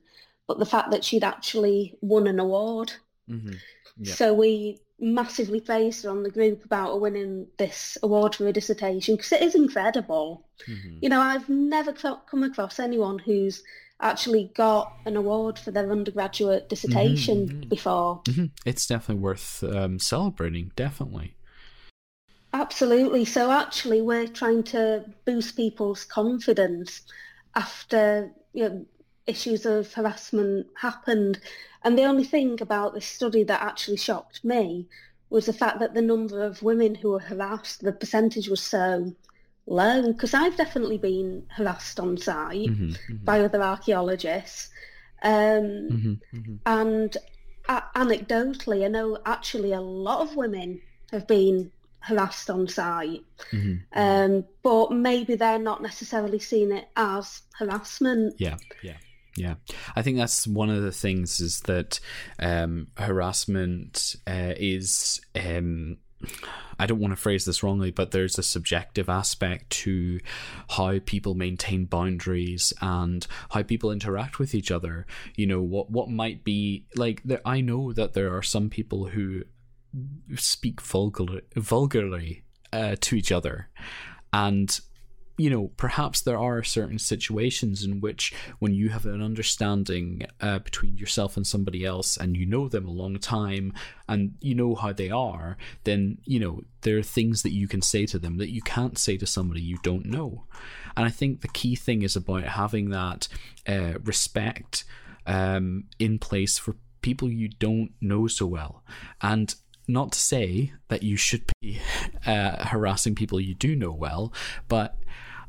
[0.47, 2.93] but the fact that she'd actually won an award.
[3.29, 3.53] Mm-hmm.
[3.97, 4.13] Yeah.
[4.13, 9.31] So we massively praised on the group about winning this award for a dissertation because
[9.31, 10.45] it is incredible.
[10.67, 10.97] Mm-hmm.
[11.01, 13.63] You know, I've never co- come across anyone who's
[14.01, 17.69] actually got an award for their undergraduate dissertation mhm.
[17.69, 18.21] before.
[18.27, 20.71] hmm It's definitely worth um, celebrating.
[20.75, 21.35] Definitely.
[22.53, 23.25] Absolutely.
[23.25, 27.01] So actually, we're trying to boost people's confidence
[27.55, 28.85] after you know,
[29.29, 31.39] issues of harassment happened.
[31.83, 34.87] And the only thing about this study that actually shocked me
[35.29, 39.13] was the fact that the number of women who were harassed, the percentage was so
[39.67, 40.11] low.
[40.11, 42.91] Because I've definitely been harassed on site hmm
[43.23, 44.69] by other archaeologists.
[45.21, 47.15] Um, hmm hmm and
[47.67, 53.23] a- anecdotally, I know actually a lot of women have been harassed on site.
[53.51, 53.83] Mhm.
[53.93, 58.35] Um, but maybe they're not necessarily seeing it as harassment.
[58.37, 58.97] Yeah, yeah,
[59.39, 59.55] yeah.
[59.95, 61.99] I think that's one of the things is that
[62.39, 65.21] um, harassment uh, is.
[65.35, 65.97] Um,
[66.77, 70.19] I don't want to phrase this wrongly, but there's a subjective aspect to
[70.69, 75.07] how people maintain boundaries and how people interact with each other.
[75.35, 77.21] You know what what might be like.
[77.23, 79.43] There, I know that there are some people who
[80.35, 83.69] speak vulgar, vulgarly uh, to each other,
[84.33, 84.79] and
[85.39, 90.59] you know, perhaps there are certain situations in which when you have an understanding uh,
[90.59, 93.73] between yourself and somebody else and you know them a long time
[94.09, 97.81] and you know how they are, then, you know, there are things that you can
[97.81, 100.43] say to them that you can't say to somebody you don't know.
[100.97, 103.29] And I think the key thing is about having that
[103.65, 104.83] uh, respect
[105.25, 108.83] um, in place for people you don't know so well.
[109.21, 109.55] And
[109.87, 111.79] not to say that you should be
[112.25, 114.33] uh, harassing people you do know well,
[114.67, 114.97] but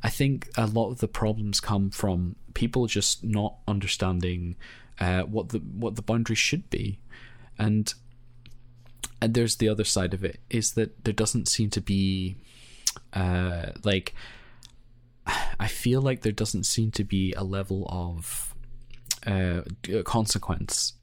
[0.02, 4.56] I think a lot of the problems come from people just not understanding
[4.98, 6.98] uh, what the what the boundaries should be,
[7.58, 7.92] and
[9.20, 12.36] and there's the other side of it is that there doesn't seem to be
[13.12, 14.14] uh, like
[15.58, 18.54] I feel like there doesn't seem to be a level of
[19.26, 19.62] uh,
[20.04, 20.94] consequence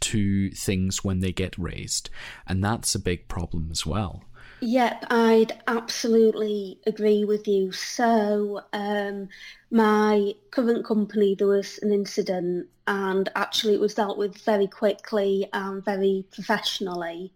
[0.00, 2.10] to things when they get raised,
[2.46, 4.24] and that's a big problem as well.
[4.62, 7.72] Yep, I'd absolutely agree with you.
[7.72, 9.28] So, um,
[9.70, 15.48] my current company, there was an incident, and actually it was dealt with very quickly
[15.52, 17.32] and very professionally.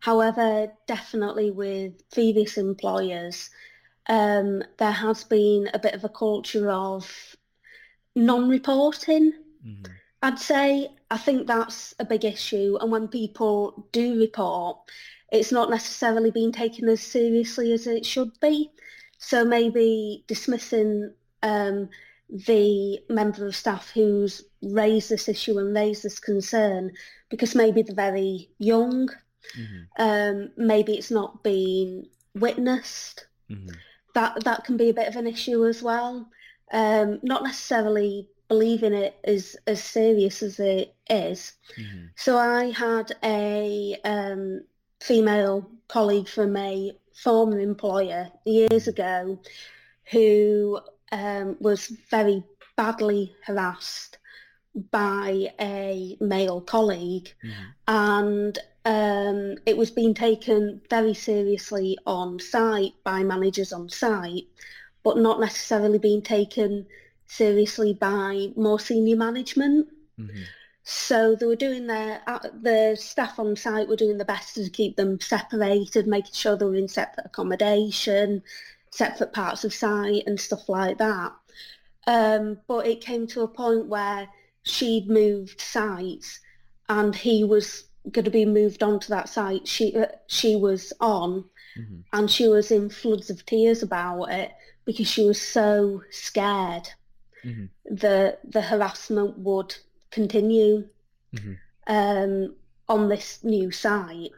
[0.00, 3.50] However, definitely with previous employers,
[4.08, 7.36] um, there has been a bit of a culture of
[8.14, 9.32] non-reporting.
[10.22, 14.78] I'd say I think that's a big issue, and when people do report,
[15.32, 18.70] it's not necessarily being taken as seriously as it should be.
[19.18, 21.88] So maybe dismissing um,
[22.28, 26.92] the member of staff who's raised this issue and raised this concern
[27.30, 29.08] because maybe they're very young,
[29.98, 33.26] um, maybe it's not being witnessed.
[34.14, 36.28] That that can be a bit of an issue as well.
[36.72, 41.52] Um, not necessarily believing it is as serious as it is.
[42.16, 44.62] So I had a um,
[45.02, 49.38] female colleague from a former employer years ago
[50.10, 52.42] who um, was very
[52.76, 54.18] badly harassed
[54.90, 57.30] by a male colleague.
[57.86, 64.46] And um, it was being taken very seriously on site by managers on site
[65.02, 66.86] but not necessarily being taken
[67.26, 69.88] seriously by more senior management.
[70.84, 74.68] So they were doing their, uh, the staff on site were doing the best to
[74.68, 78.42] keep them separated, making sure they were in separate accommodation,
[78.90, 81.32] separate parts of site and stuff like that.
[82.06, 84.28] Um, but it came to a point where
[84.64, 86.40] she'd moved sites
[86.88, 91.44] and he was going to be moved onto that site she, uh, she was on.
[92.12, 94.50] And she was in floods of tears about it
[94.84, 96.88] because she was so scared
[97.84, 99.74] that the harassment would
[100.12, 100.84] continue
[101.86, 102.54] um,
[102.88, 104.30] on this new site.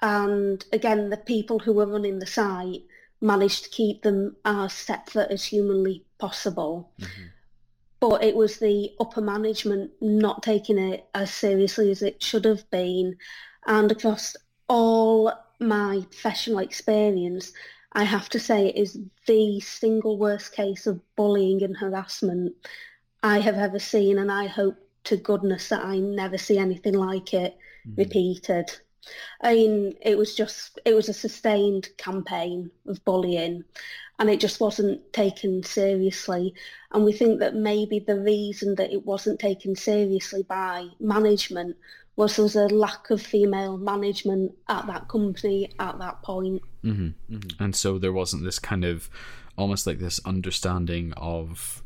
[0.00, 2.82] And again, the people who were running the site
[3.20, 6.92] managed to keep them as separate as humanly possible.
[8.00, 12.68] But it was the upper management not taking it as seriously as it should have
[12.70, 13.16] been.
[13.66, 14.36] And across
[14.68, 17.52] all my professional experience,
[17.92, 22.54] I have to say it is the single worst case of bullying and harassment
[23.24, 24.18] I have ever seen.
[24.18, 24.76] And I hope
[25.08, 27.94] to goodness that I never see anything like it hmm.
[27.96, 28.70] repeated.
[29.40, 33.64] I mean, it was just, it was a sustained campaign of bullying
[34.18, 36.54] and it just wasn't taken seriously.
[36.92, 41.76] And we think that maybe the reason that it wasn't taken seriously by management
[42.16, 46.60] was there was a lack of female management at that company at that point.
[46.84, 47.34] Mm-hmm.
[47.34, 47.62] Mm-hmm.
[47.62, 49.10] and so there wasn't this kind of
[49.56, 51.82] almost like this understanding of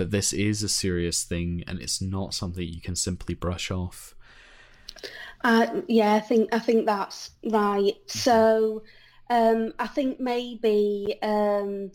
[0.00, 4.14] that this is a serious thing and it's not something you can simply brush off
[5.42, 7.96] Uh, yeah, I think I think that's right.
[8.06, 8.82] So
[9.30, 11.92] um, I think maybe um,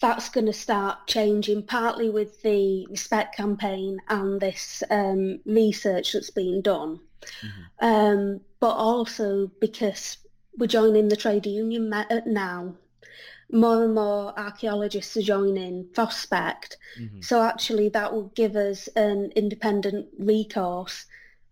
[0.00, 6.30] that's going to start changing, partly with the respect campaign and this um, research that's
[6.30, 7.00] been done,
[7.80, 10.18] um, but also because
[10.58, 12.74] we're joining the trade union uh, now.
[13.50, 16.76] More and more archaeologists are joining Prospect,
[17.20, 21.06] so actually that will give us an independent recourse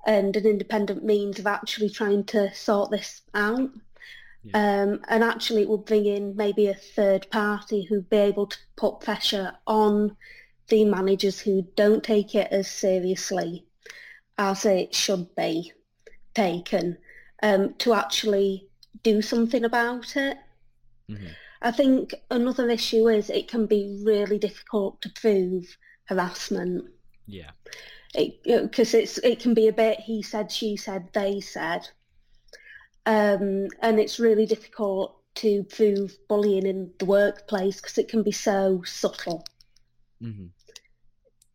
[0.06, 3.70] and an independent means of actually trying to sort this out.
[4.54, 8.58] Um, and actually it will bring in maybe a third party who'd be able to
[8.76, 10.16] put pressure on
[10.68, 13.66] the managers who don't take it as seriously
[14.38, 15.72] as it should be
[16.34, 16.98] taken
[17.42, 18.68] um, to actually
[19.02, 20.36] do something about it.
[21.10, 21.34] Mhm.
[21.62, 26.84] I think another issue is it can be really difficult to prove harassment
[27.26, 27.50] Yeah.
[28.14, 31.88] because it's it can be a bit he said, she said, they said,
[33.04, 38.32] um, and it's really difficult to prove bullying in the workplace because it can be
[38.32, 39.44] so subtle.
[40.20, 40.46] hmm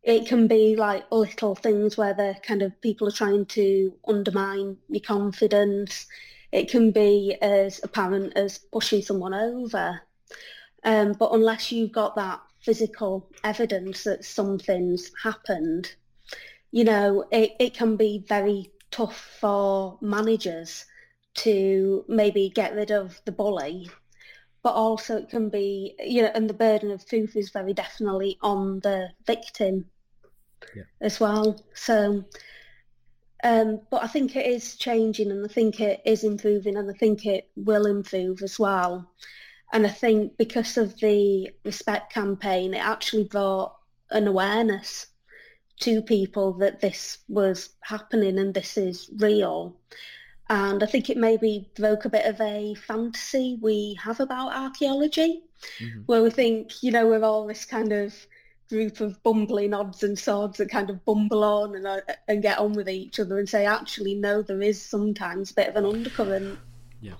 [0.02, 4.78] It can be like little things where they're kind of people are trying to undermine
[4.88, 6.06] your confidence.
[6.52, 10.02] It can be as apparent as pushing someone over.
[10.84, 15.94] Um, but unless you've got that physical evidence that something's happened,
[16.70, 20.84] you know, it, it can be very tough for managers
[21.34, 23.88] to maybe get rid of the bully.
[24.62, 28.38] But also it can be, you know, and the burden of proof is very definitely
[28.42, 29.86] on the victim
[30.74, 30.84] Yeah.
[31.00, 31.60] as well.
[31.74, 32.24] So,
[33.42, 36.94] um, but I think it is changing and I think it is improving and I
[36.94, 39.10] think it will improve as well.
[39.72, 43.74] And I think because of the respect campaign, it actually brought
[44.10, 45.06] an awareness
[45.80, 49.76] to people that this was happening and this is real.
[50.48, 55.42] And I think it maybe broke a bit of a fantasy we have about archaeology,
[55.80, 56.02] Mhm.
[56.06, 58.14] where we think, you know, we're all this kind of
[58.72, 62.58] group of bumbling odds and sods that kind of bumble on and, uh, and get
[62.58, 65.84] on with each other and say, actually, no, there is sometimes a bit of an
[65.84, 66.58] undercurrent.
[67.02, 67.16] Yeah.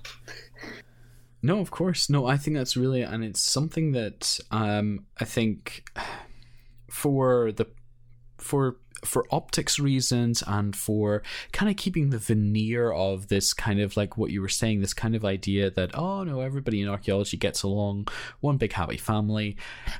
[1.43, 2.09] No, of course.
[2.09, 5.87] No, I think that's really, and it's something that um, I think
[6.89, 7.67] for the
[8.39, 13.97] for for optics reasons and for kind of keeping the veneer of this kind of
[13.97, 17.37] like what you were saying, this kind of idea that oh no, everybody in archaeology
[17.37, 18.07] gets along,
[18.39, 19.57] one big happy family.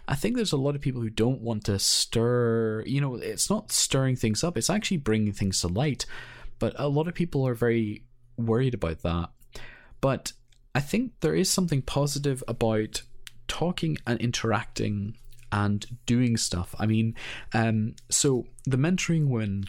[0.07, 2.83] I think there's a lot of people who don't want to stir.
[2.85, 6.05] You know, it's not stirring things up; it's actually bringing things to light.
[6.59, 8.03] But a lot of people are very
[8.37, 9.29] worried about that.
[10.01, 10.33] But
[10.75, 13.03] I think there is something positive about
[13.47, 15.17] talking and interacting
[15.53, 16.73] and doing stuff.
[16.79, 17.15] I mean,
[17.53, 19.65] um, so the mentoring one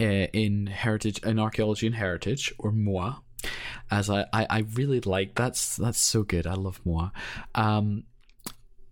[0.00, 3.16] uh, in heritage, in archaeology and heritage, or MWAH,
[3.90, 5.34] as I, I, I really like.
[5.34, 6.46] That's that's so good.
[6.46, 7.10] I love MWAH.
[7.54, 8.04] Um,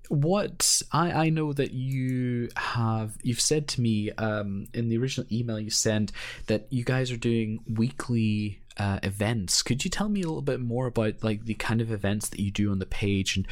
[0.08, 5.26] what I, I know that you have you've said to me um, in the original
[5.30, 6.12] email you sent
[6.46, 10.60] that you guys are doing weekly uh, events could you tell me a little bit
[10.60, 13.46] more about like the kind of events that you do on the page and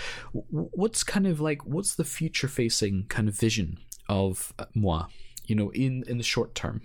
[0.50, 5.08] what's kind of like what's the future facing kind of vision of uh, MWAH
[5.46, 6.82] you know in in the short term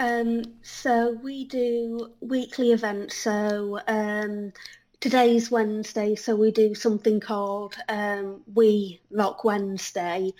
[0.00, 3.16] Um, so we do weekly events.
[3.16, 4.52] So um,
[5.00, 10.32] today's Wednesday, so we do something called um, We Rock Wednesday,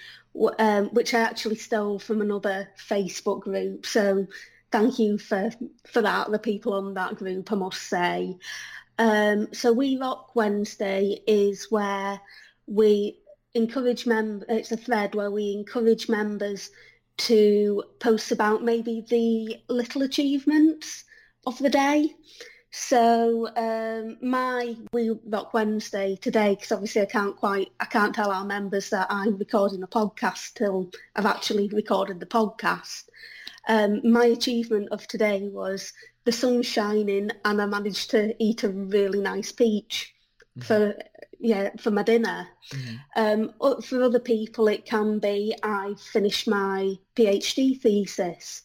[0.59, 3.87] um, which I actually stole from another Facebook group.
[3.87, 4.27] So
[4.71, 5.51] thank you for
[5.87, 8.37] for that, the people on that group, I must say.
[8.99, 12.21] Um, so We Rock Wednesday is where
[12.67, 13.19] we
[13.55, 14.47] encourage members.
[14.49, 16.71] It's a thread where we encourage members
[17.19, 21.05] to post about maybe the little achievements
[21.47, 22.15] of the day.
[22.71, 28.31] So um, my We Rock Wednesday today, because obviously I can't quite, I can't tell
[28.31, 33.05] our members that I'm recording a podcast till I've actually recorded the podcast.
[33.69, 35.93] Um, my achievement of today was
[36.25, 40.15] the sun shining and I managed to eat a really nice peach
[40.63, 40.95] for
[41.39, 42.49] yeah for my dinner.
[43.17, 43.53] Um,
[43.83, 48.63] for other people, it can be I finished my PhD thesis.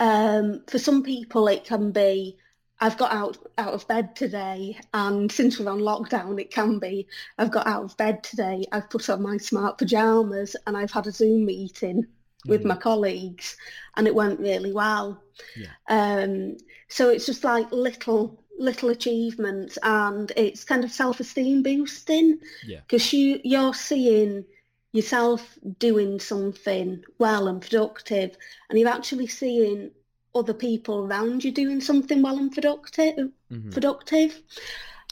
[0.00, 2.38] Um, for some people, it can be
[2.80, 7.06] I've got out out of bed today, and since we're on lockdown, it can be
[7.38, 8.64] I've got out of bed today.
[8.72, 12.06] I've put on my smart pajamas, and I've had a Zoom meeting
[12.46, 13.56] with my colleagues,
[13.96, 15.22] and it went really well.
[15.56, 15.74] Yeah.
[15.88, 16.56] Um,
[16.88, 22.80] so it's just like little little achievements, and it's kind of self esteem boosting yeah
[22.86, 24.44] because you you're seeing
[24.92, 28.36] yourself doing something well and productive
[28.68, 29.90] and you're actually seeing
[30.34, 33.70] other people around you doing something well and productive Mhm.
[33.72, 34.42] productive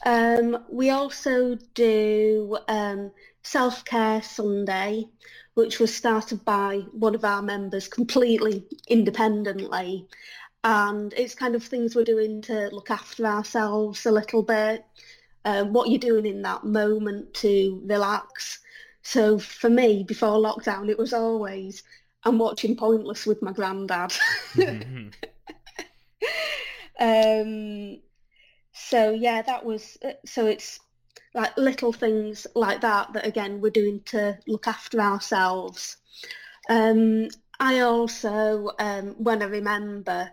[0.05, 3.11] um, we also do um,
[3.43, 5.07] self-care sunday
[5.53, 10.07] which was started by one of our members completely independently
[10.63, 14.85] and it's kind of things we're doing to look after ourselves a little bit
[15.45, 18.59] um, what you're doing in that moment to relax.
[19.01, 21.83] So for me, before lockdown, it was always
[22.23, 24.13] I'm watching Pointless with my granddad.
[24.53, 25.11] Mhm.
[26.99, 28.01] um,
[28.73, 30.79] so yeah, that was uh, so it's
[31.33, 35.97] like little things like that that again we're doing to look after ourselves.
[36.69, 37.27] Um,
[37.59, 40.31] I also, um, when I remember,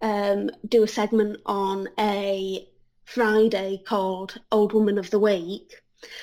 [0.00, 2.68] um, do a segment on a
[3.04, 5.72] Friday called Old Woman of the Week,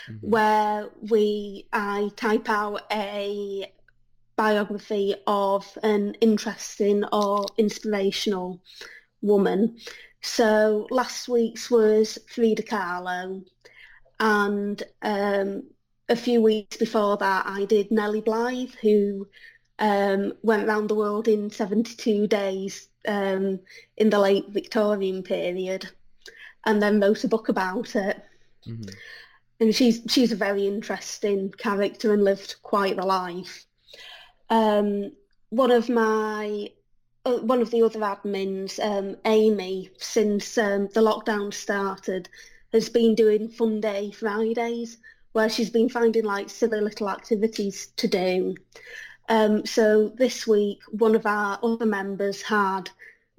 [0.10, 0.32] Mm-hmm.
[0.32, 3.72] where we I type out a
[4.36, 8.62] biography of an interesting or inspirational
[9.22, 9.78] woman.
[10.22, 13.44] So last week's was Frida Kahlo,
[14.20, 15.63] and um,
[16.09, 19.28] a few weeks before that I did Nellie Bly, who
[19.80, 23.59] um, went around the world in 72 days um,
[23.97, 25.89] in the late Victorian period,
[26.66, 28.24] and then wrote a book about it.
[28.68, 28.95] Mhm.
[29.59, 33.66] And she's she's a very interesting character and lived quite the life.
[34.49, 35.11] Um,
[35.49, 36.72] one of my
[37.26, 42.30] uh, one of the other admins, um, Amy, since um, the lockdown started,
[42.76, 44.98] has been doing Fun Day Fridays,
[45.32, 48.56] where she's been finding like silly little activities to do.
[49.30, 52.90] Um, so this week, one of our other members had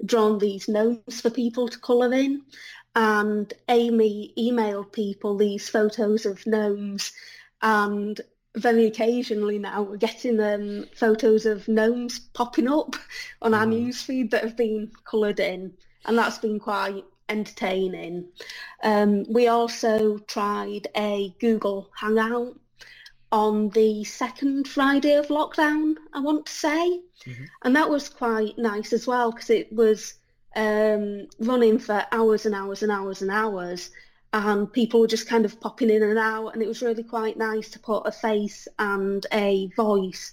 [0.04, 2.42] drawn these gnomes for people to colour in,
[2.94, 7.12] and Amy emailed people these photos of gnomes,
[7.60, 8.20] and
[8.56, 12.96] very occasionally now we're getting um, photos of gnomes popping up
[13.42, 13.88] on our Mhm.
[13.88, 15.76] newsfeed that have been coloured in,
[16.06, 18.28] and that's been quite entertaining.
[18.82, 22.58] Um, we also tried a Google Hangout
[23.32, 27.48] on the second Friday of lockdown, I want to say, Mhm.
[27.62, 30.14] and that was quite nice as well because it was
[30.54, 33.90] um, running for hours and hours and hours and hours,
[34.32, 37.36] and people were just kind of popping in and out, and it was really quite
[37.36, 40.32] nice to put a face and a voice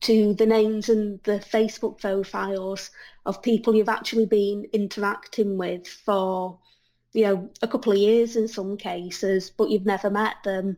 [0.00, 2.90] to the names and the Facebook profiles
[3.26, 6.58] of people you've actually been interacting with for,
[7.12, 10.76] you know, a couple of years in some cases, but you've never met them.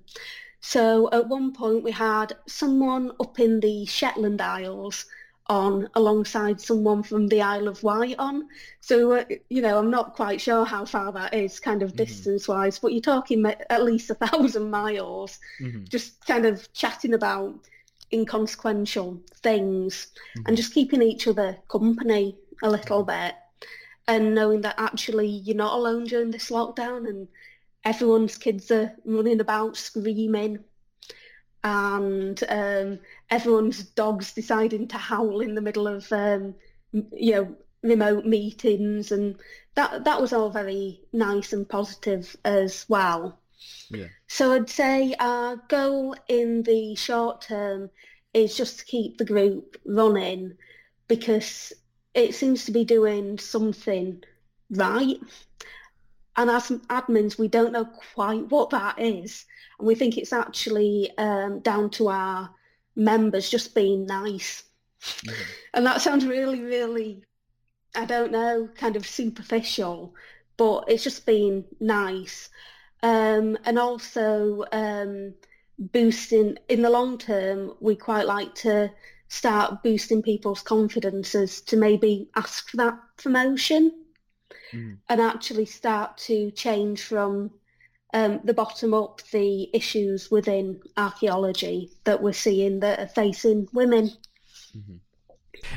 [0.60, 5.06] So at one point we had someone up in the Shetland Isles
[5.46, 8.48] on alongside someone from the Isle of Wight on.
[8.80, 11.96] So, uh, you know, I'm not quite sure how far that is kind of Mhm.
[11.96, 15.90] distance-wise, but you're talking at least a thousand miles Mhm.
[15.90, 17.54] just kind of chatting about
[18.12, 20.48] inconsequential things Mhm.
[20.48, 23.34] and just keeping each other company a little bit
[24.08, 27.28] and knowing that actually you're not alone during this lockdown and
[27.84, 30.58] everyone's kids are running about screaming
[31.62, 32.98] and um,
[33.30, 36.54] everyone's dogs deciding to howl in the middle of um,
[36.92, 39.36] you know remote meetings and
[39.74, 43.38] that that was all very nice and positive as well.
[43.90, 44.06] Yeah.
[44.28, 47.90] So I'd say our goal in the short term
[48.32, 50.56] is just to keep the group running
[51.08, 51.72] because
[52.14, 54.22] it seems to be doing something
[54.70, 55.18] right.
[56.36, 59.44] And as admins, we don't know quite what that is.
[59.78, 62.50] And we think it's actually um, down to our
[62.96, 64.64] members just being nice.
[65.02, 65.46] Mhm.
[65.74, 67.24] And that sounds really, really,
[67.94, 70.14] I don't know, kind of superficial,
[70.56, 72.48] but it's just being nice.
[73.02, 75.34] Um, and also um,
[75.78, 78.90] boosting, in the long term, we quite like to
[79.28, 83.92] start boosting people's confidences to maybe ask for that promotion
[84.72, 84.98] Mhm.
[85.08, 87.50] and actually start to change from
[88.12, 94.10] um, the bottom up the issues within archaeology that we're seeing that are facing women.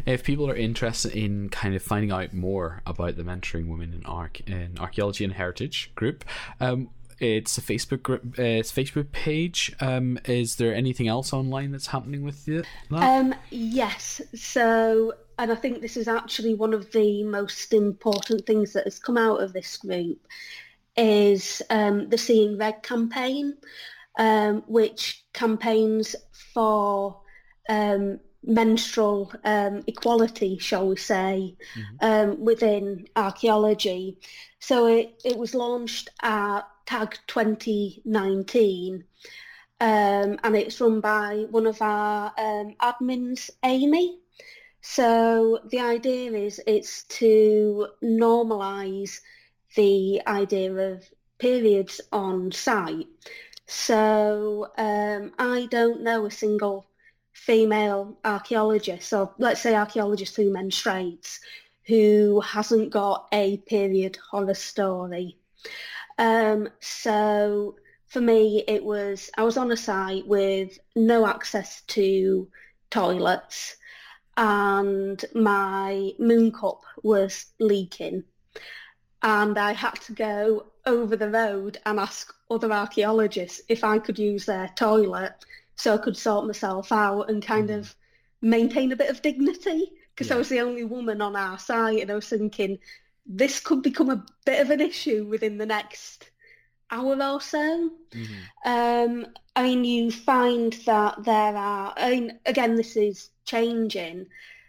[0.05, 4.05] If people are interested in kind of finding out more about the mentoring women in
[4.05, 6.25] arch in archaeology and heritage group,
[6.59, 6.89] um,
[7.19, 8.35] it's a Facebook group.
[8.37, 9.75] Uh, it's a Facebook page.
[9.79, 12.63] Um, is there anything else online that's happening with you?
[12.91, 14.21] Um, yes.
[14.35, 18.99] So, and I think this is actually one of the most important things that has
[18.99, 20.19] come out of this group
[20.95, 23.55] is um, the Seeing Red campaign,
[24.19, 26.15] um, which campaigns
[26.53, 27.21] for
[27.69, 31.55] um, menstrual um, equality, shall we say,
[32.01, 34.17] um, within archaeology.
[34.59, 39.03] So it, it was launched at TAG 2019
[39.83, 44.17] um, and it's run by one of our um, admins, Amy.
[44.79, 49.19] So the idea is it's to normalise
[49.75, 51.03] the idea of
[51.37, 53.07] periods on site.
[53.65, 56.85] So um, I don't know a single
[57.33, 61.39] female archaeologist, or let's say archaeologist who menstruates,
[61.87, 65.37] who hasn't got a period horror story.
[66.23, 67.75] Um, so
[68.07, 72.47] for me, it was I was on a site with no access to
[72.89, 73.75] toilets,
[74.37, 78.23] and my moon cup was leaking,
[79.21, 84.17] and I had to go over the road and ask other archaeologists if I could
[84.17, 85.35] use their toilet
[85.75, 87.79] so I could sort myself out and kind Mhm.
[87.79, 87.95] of
[88.41, 92.11] maintain a bit of dignity because I was the only woman on our site and
[92.11, 92.79] I was thinking
[93.25, 96.31] this could become a bit of an issue within the next
[96.91, 97.91] hour or so.
[98.11, 98.35] Mhm.
[98.65, 104.27] Um, I mean, you find that there are, I mean, again, this is changing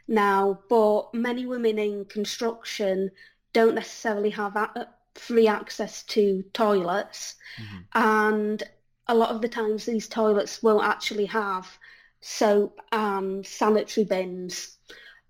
[0.09, 3.11] now, but many women in construction
[3.53, 7.37] don't necessarily have a- free access to toilets.
[7.59, 7.85] Mhm.
[7.95, 8.63] And
[9.07, 11.79] a lot of the times these toilets won't actually have
[12.21, 14.79] soap and sanitary bins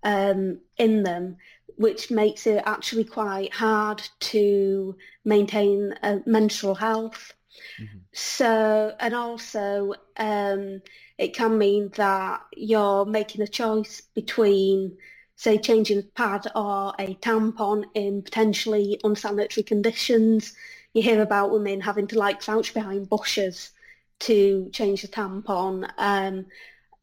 [0.03, 1.37] um, in them,
[1.77, 7.33] which makes it actually quite hard to maintain uh, menstrual health.
[7.79, 8.01] Mhm.
[8.13, 10.81] So, and also um,
[11.17, 14.97] it can mean that you're making a choice between,
[15.35, 20.53] say, changing a pad or a tampon in potentially unsanitary conditions.
[20.93, 23.71] You hear about women having to like crouch behind bushes
[24.19, 26.45] to change the tampon, um,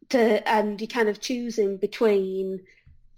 [0.08, 2.60] to, and you're kind of choosing between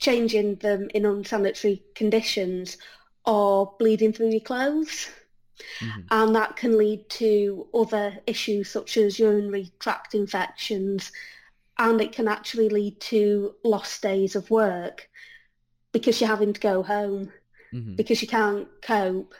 [0.05, 2.76] changing them in unsanitary conditions
[3.24, 5.09] or bleeding through your clothes
[5.80, 6.05] Mhm.
[6.11, 11.11] and that can lead to other issues such as urinary tract infections
[11.78, 15.09] and it can actually lead to lost days of work
[15.92, 17.32] because you're having to go home
[17.72, 17.96] Mhm.
[17.96, 19.34] because you can't cope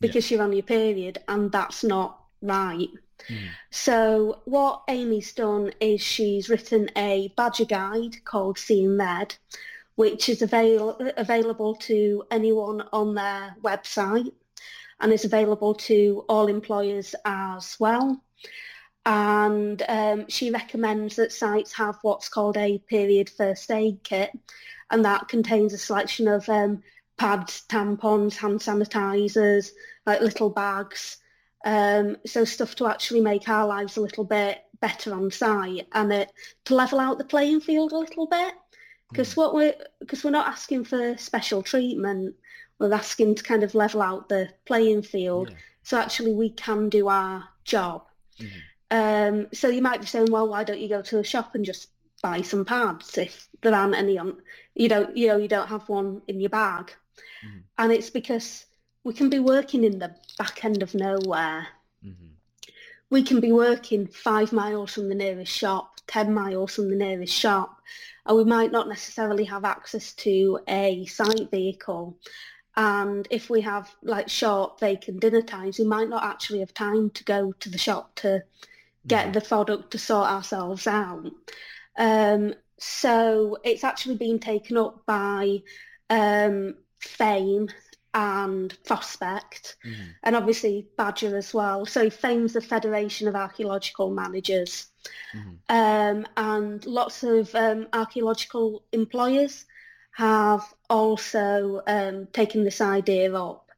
[0.00, 2.10] because you're on your period and that's not
[2.42, 2.90] right.
[3.30, 3.48] Mhm.
[3.70, 9.36] So what Amy's done is she's written a BAJR guide called Seeing Red,
[9.96, 14.30] which is avail- available to anyone on their website
[15.00, 18.22] and is available to all employers as well.
[19.04, 24.30] And um, she recommends that sites have what's called a period first aid kit,
[24.90, 26.82] and that contains a selection of um,
[27.16, 29.70] pads, tampons, hand sanitizers,
[30.06, 31.18] like little bags,
[31.66, 36.12] um, so stuff to actually make our lives a little bit better on site and
[36.12, 36.32] it,
[36.64, 38.54] to level out the playing field a little bit.
[39.10, 42.34] Because what we're because we're not asking for special treatment,
[42.78, 45.50] we're asking to kind of level out the playing field.
[45.50, 45.56] Yeah.
[45.84, 48.04] So actually, we can do our job.
[48.38, 48.50] Mhm.
[48.90, 51.64] Um, so you might be saying, well, why don't you go to the shop and
[51.64, 51.88] just
[52.22, 54.42] buy some pads if there aren't any on?
[54.74, 56.92] You don't, you know, you don't have one in your bag,
[57.44, 57.62] Mhm.
[57.78, 58.66] and it's because
[59.04, 61.68] we can be working in the back end of nowhere.
[62.04, 62.30] Mhm.
[63.10, 67.32] We can be working five miles from the nearest shop, ten miles from the nearest
[67.32, 67.75] shop,
[68.24, 72.18] and we might not necessarily have access to a site vehicle.
[72.76, 77.10] And if we have like short vacant dinner times, we might not actually have time
[77.10, 78.42] to go to the shop to
[79.06, 79.32] get Mhm.
[79.34, 81.30] the product to sort ourselves out.
[81.96, 85.62] Um, so it's actually been taken up by
[86.10, 87.68] um, FAME
[88.16, 90.14] and Prospect, Mhm.
[90.24, 91.84] and obviously BAJR as well.
[91.84, 94.86] So FAME's the Federation of Archaeological Managers,
[95.34, 95.58] Mhm.
[95.68, 99.66] um, and lots of um, archaeological employers
[100.12, 103.70] have also um, taken this idea up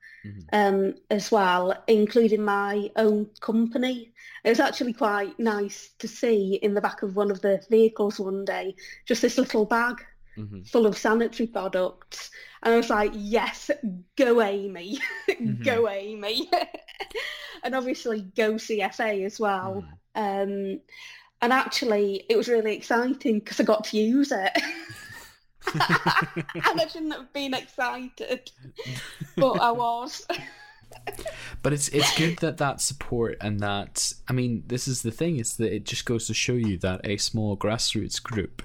[0.52, 4.12] um, as well, including my own company.
[4.44, 8.20] It was actually quite nice to see in the back of one of the vehicles
[8.20, 9.96] one day, just this little bag
[10.38, 10.68] Mhm.
[10.68, 12.30] full of sanitary products.
[12.62, 13.70] And I was like, yes,
[14.16, 14.98] go Amy,
[15.64, 16.50] go Amy.
[17.62, 19.84] and obviously go CFA as well.
[20.16, 20.74] Mhm.
[20.74, 20.80] Um,
[21.40, 24.52] and actually, it was really exciting because I got to use it.
[25.74, 28.50] and I shouldn't have been excited,
[29.36, 30.26] but I was.
[31.62, 35.38] But it's it's good that that support and that I mean this is the thing
[35.38, 38.62] is that it just goes to show you that a small grassroots group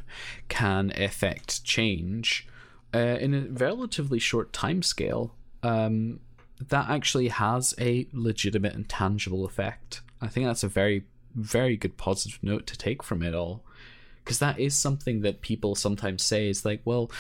[0.48, 2.48] can affect change
[2.94, 5.36] uh, in a relatively short time scale.
[5.64, 6.20] Um,
[6.70, 10.02] that actually has a legitimate and tangible effect.
[10.22, 11.04] I think that's a very
[11.36, 13.64] very good positive note to take from it all
[14.24, 17.12] because that is something that people sometimes say is like well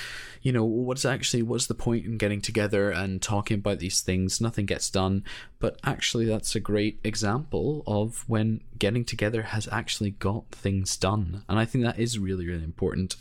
[0.41, 4.41] you know what's actually what's the point in getting together and talking about these things?
[4.41, 5.23] Nothing gets done.
[5.59, 11.43] But actually that's a great example of when getting together has actually got things done.
[11.47, 13.15] And i think that is really really important.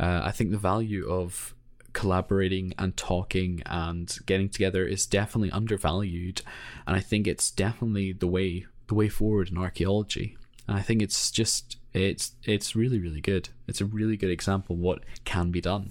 [0.00, 1.54] Uh, i think the value of
[1.92, 6.40] collaborating and talking and getting together is definitely undervalued.
[6.86, 10.36] And i think it's definitely the way the way forward in archaeology.
[10.66, 14.74] And i think it's just it's it's really really good it's a really good example
[14.74, 15.90] of what can be done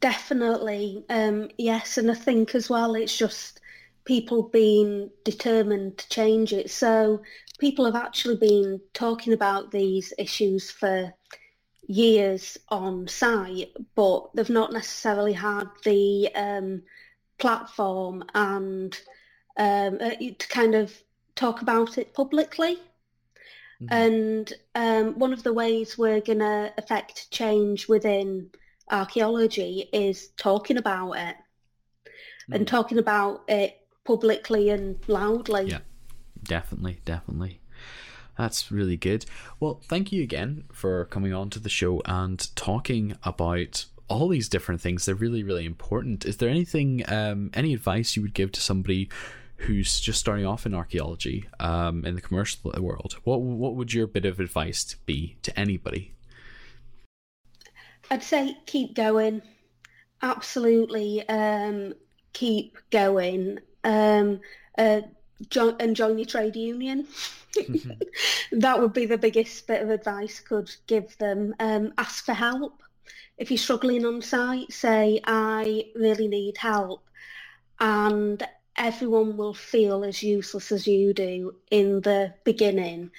[0.00, 3.60] Definitely, um, yes, and I think as well it's just
[4.04, 6.70] people being determined to change it.
[6.70, 7.22] So
[7.58, 11.12] people have actually been talking about these issues for
[11.86, 16.82] years on site, but they've not necessarily had the um,
[17.38, 18.98] platform and
[19.56, 20.92] um, uh, to kind of
[21.34, 22.78] talk about it publicly.
[23.82, 23.88] Mhm.
[23.90, 28.50] And um, one of the ways we're going to affect change within
[28.90, 31.36] archaeology is talking about it
[32.50, 32.66] and Mm.
[32.66, 35.70] talking about it publicly and loudly.
[35.70, 35.80] Yeah.
[36.42, 37.60] Definitely, definitely.
[38.36, 39.26] That's really good.
[39.60, 44.48] Well, thank you again for coming on to the show and talking about all these
[44.48, 45.06] different things.
[45.06, 46.24] They're really, really important.
[46.24, 49.08] Is there anything, um, any advice you would give to somebody
[49.62, 53.16] who's just starting off in archaeology, um, in the commercial world?
[53.24, 56.12] What what would your bit of advice be to anybody?
[58.10, 59.42] I'd say keep going.
[60.20, 61.94] Absolutely um,
[62.32, 63.58] keep going.
[63.84, 64.40] Um,
[64.76, 65.02] uh,
[65.80, 67.06] and join your trade union.
[68.52, 71.54] that would be the biggest bit of advice could give them.
[71.58, 72.82] Um, ask for help.
[73.38, 77.08] If you're struggling on site, say, I really need help.
[77.80, 78.46] And
[78.76, 83.10] everyone will feel as useless as you do in the beginning.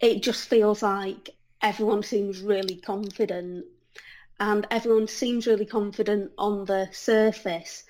[0.00, 1.30] It just feels like
[1.62, 3.64] everyone seems really confident
[4.38, 7.84] and everyone seems really confident on the surface.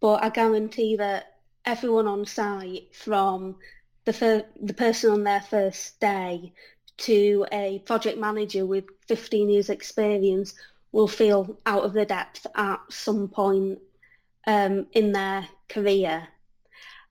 [0.00, 3.56] But I guarantee that everyone on site from
[4.04, 6.52] the fir- the person on their first day
[6.98, 10.54] to a project manager with 15 years experience
[10.90, 13.78] will feel out of their depth at some point
[14.46, 16.28] um, in their career.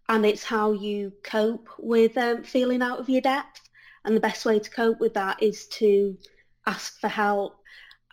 [0.09, 3.62] And it's how you cope with um, feeling out of your depth.
[4.03, 6.18] And the best way to cope with that is to
[6.66, 7.57] ask for help.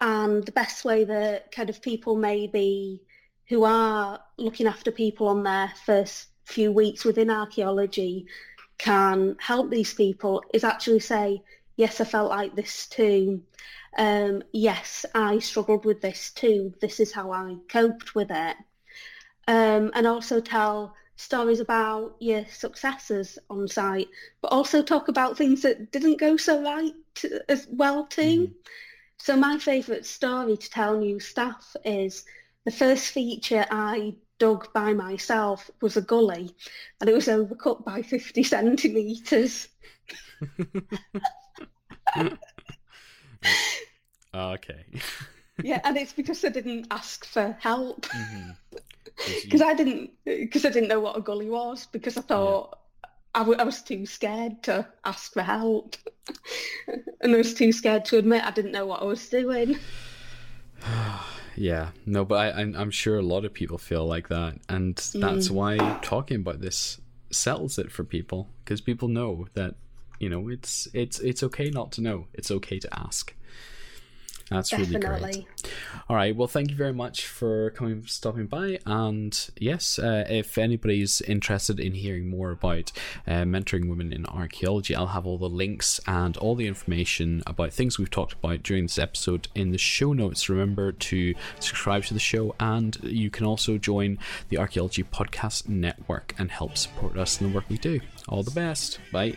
[0.01, 3.03] And the best way that kind of people maybe
[3.49, 8.27] who are looking after people on their first few weeks within archaeology
[8.79, 11.43] can help these people is actually say,
[11.77, 13.43] yes, I felt like this too.
[13.97, 16.75] Um, yes, I struggled with this too.
[16.81, 18.57] This is how I coped with it.
[19.49, 24.09] Um, and also tell stories about your successes on site,
[24.43, 28.51] but also talk about things that didn't go so right to, as well too.
[29.19, 32.25] So my favourite story to tell new staff is
[32.65, 36.55] the first feature I dug by myself was a gully
[37.01, 39.69] and it was overcut by 50 centimetres.
[44.35, 44.85] okay.
[45.63, 48.57] Yeah, and it's because I didn't ask for help Mhm.
[49.19, 52.79] 'Cause you- I didn't because I didn't know what a gully was because I thought
[53.35, 55.97] I, w- I was too scared to ask for help
[57.21, 59.77] and I was too scared to admit I didn't know what I was doing.
[61.57, 64.95] Yeah, no, but I, I'm, I'm sure a lot of people feel like that, and
[64.95, 65.51] that's mm.
[65.51, 67.01] why talking about this
[67.31, 69.75] settles it for people because people know that
[70.21, 72.29] you know it's it's it's okay not to know.
[72.33, 73.35] It's okay to ask.
[74.51, 75.47] That's really great.
[76.09, 76.35] All right.
[76.35, 78.79] Well, thank you very much for coming, stopping by.
[78.87, 82.93] And yes, uh, if anybody's interested in hearing more about
[83.27, 87.73] uh, mentoring women in archaeology, I'll have all the links and all the information about
[87.73, 90.49] things we've talked about during this episode in the show notes.
[90.49, 94.19] Remember to subscribe to the show, and you can also join
[94.49, 98.01] the Archaeology Podcast Network and help support us in the work we do.
[98.29, 98.99] All the best.
[99.13, 99.37] Bye.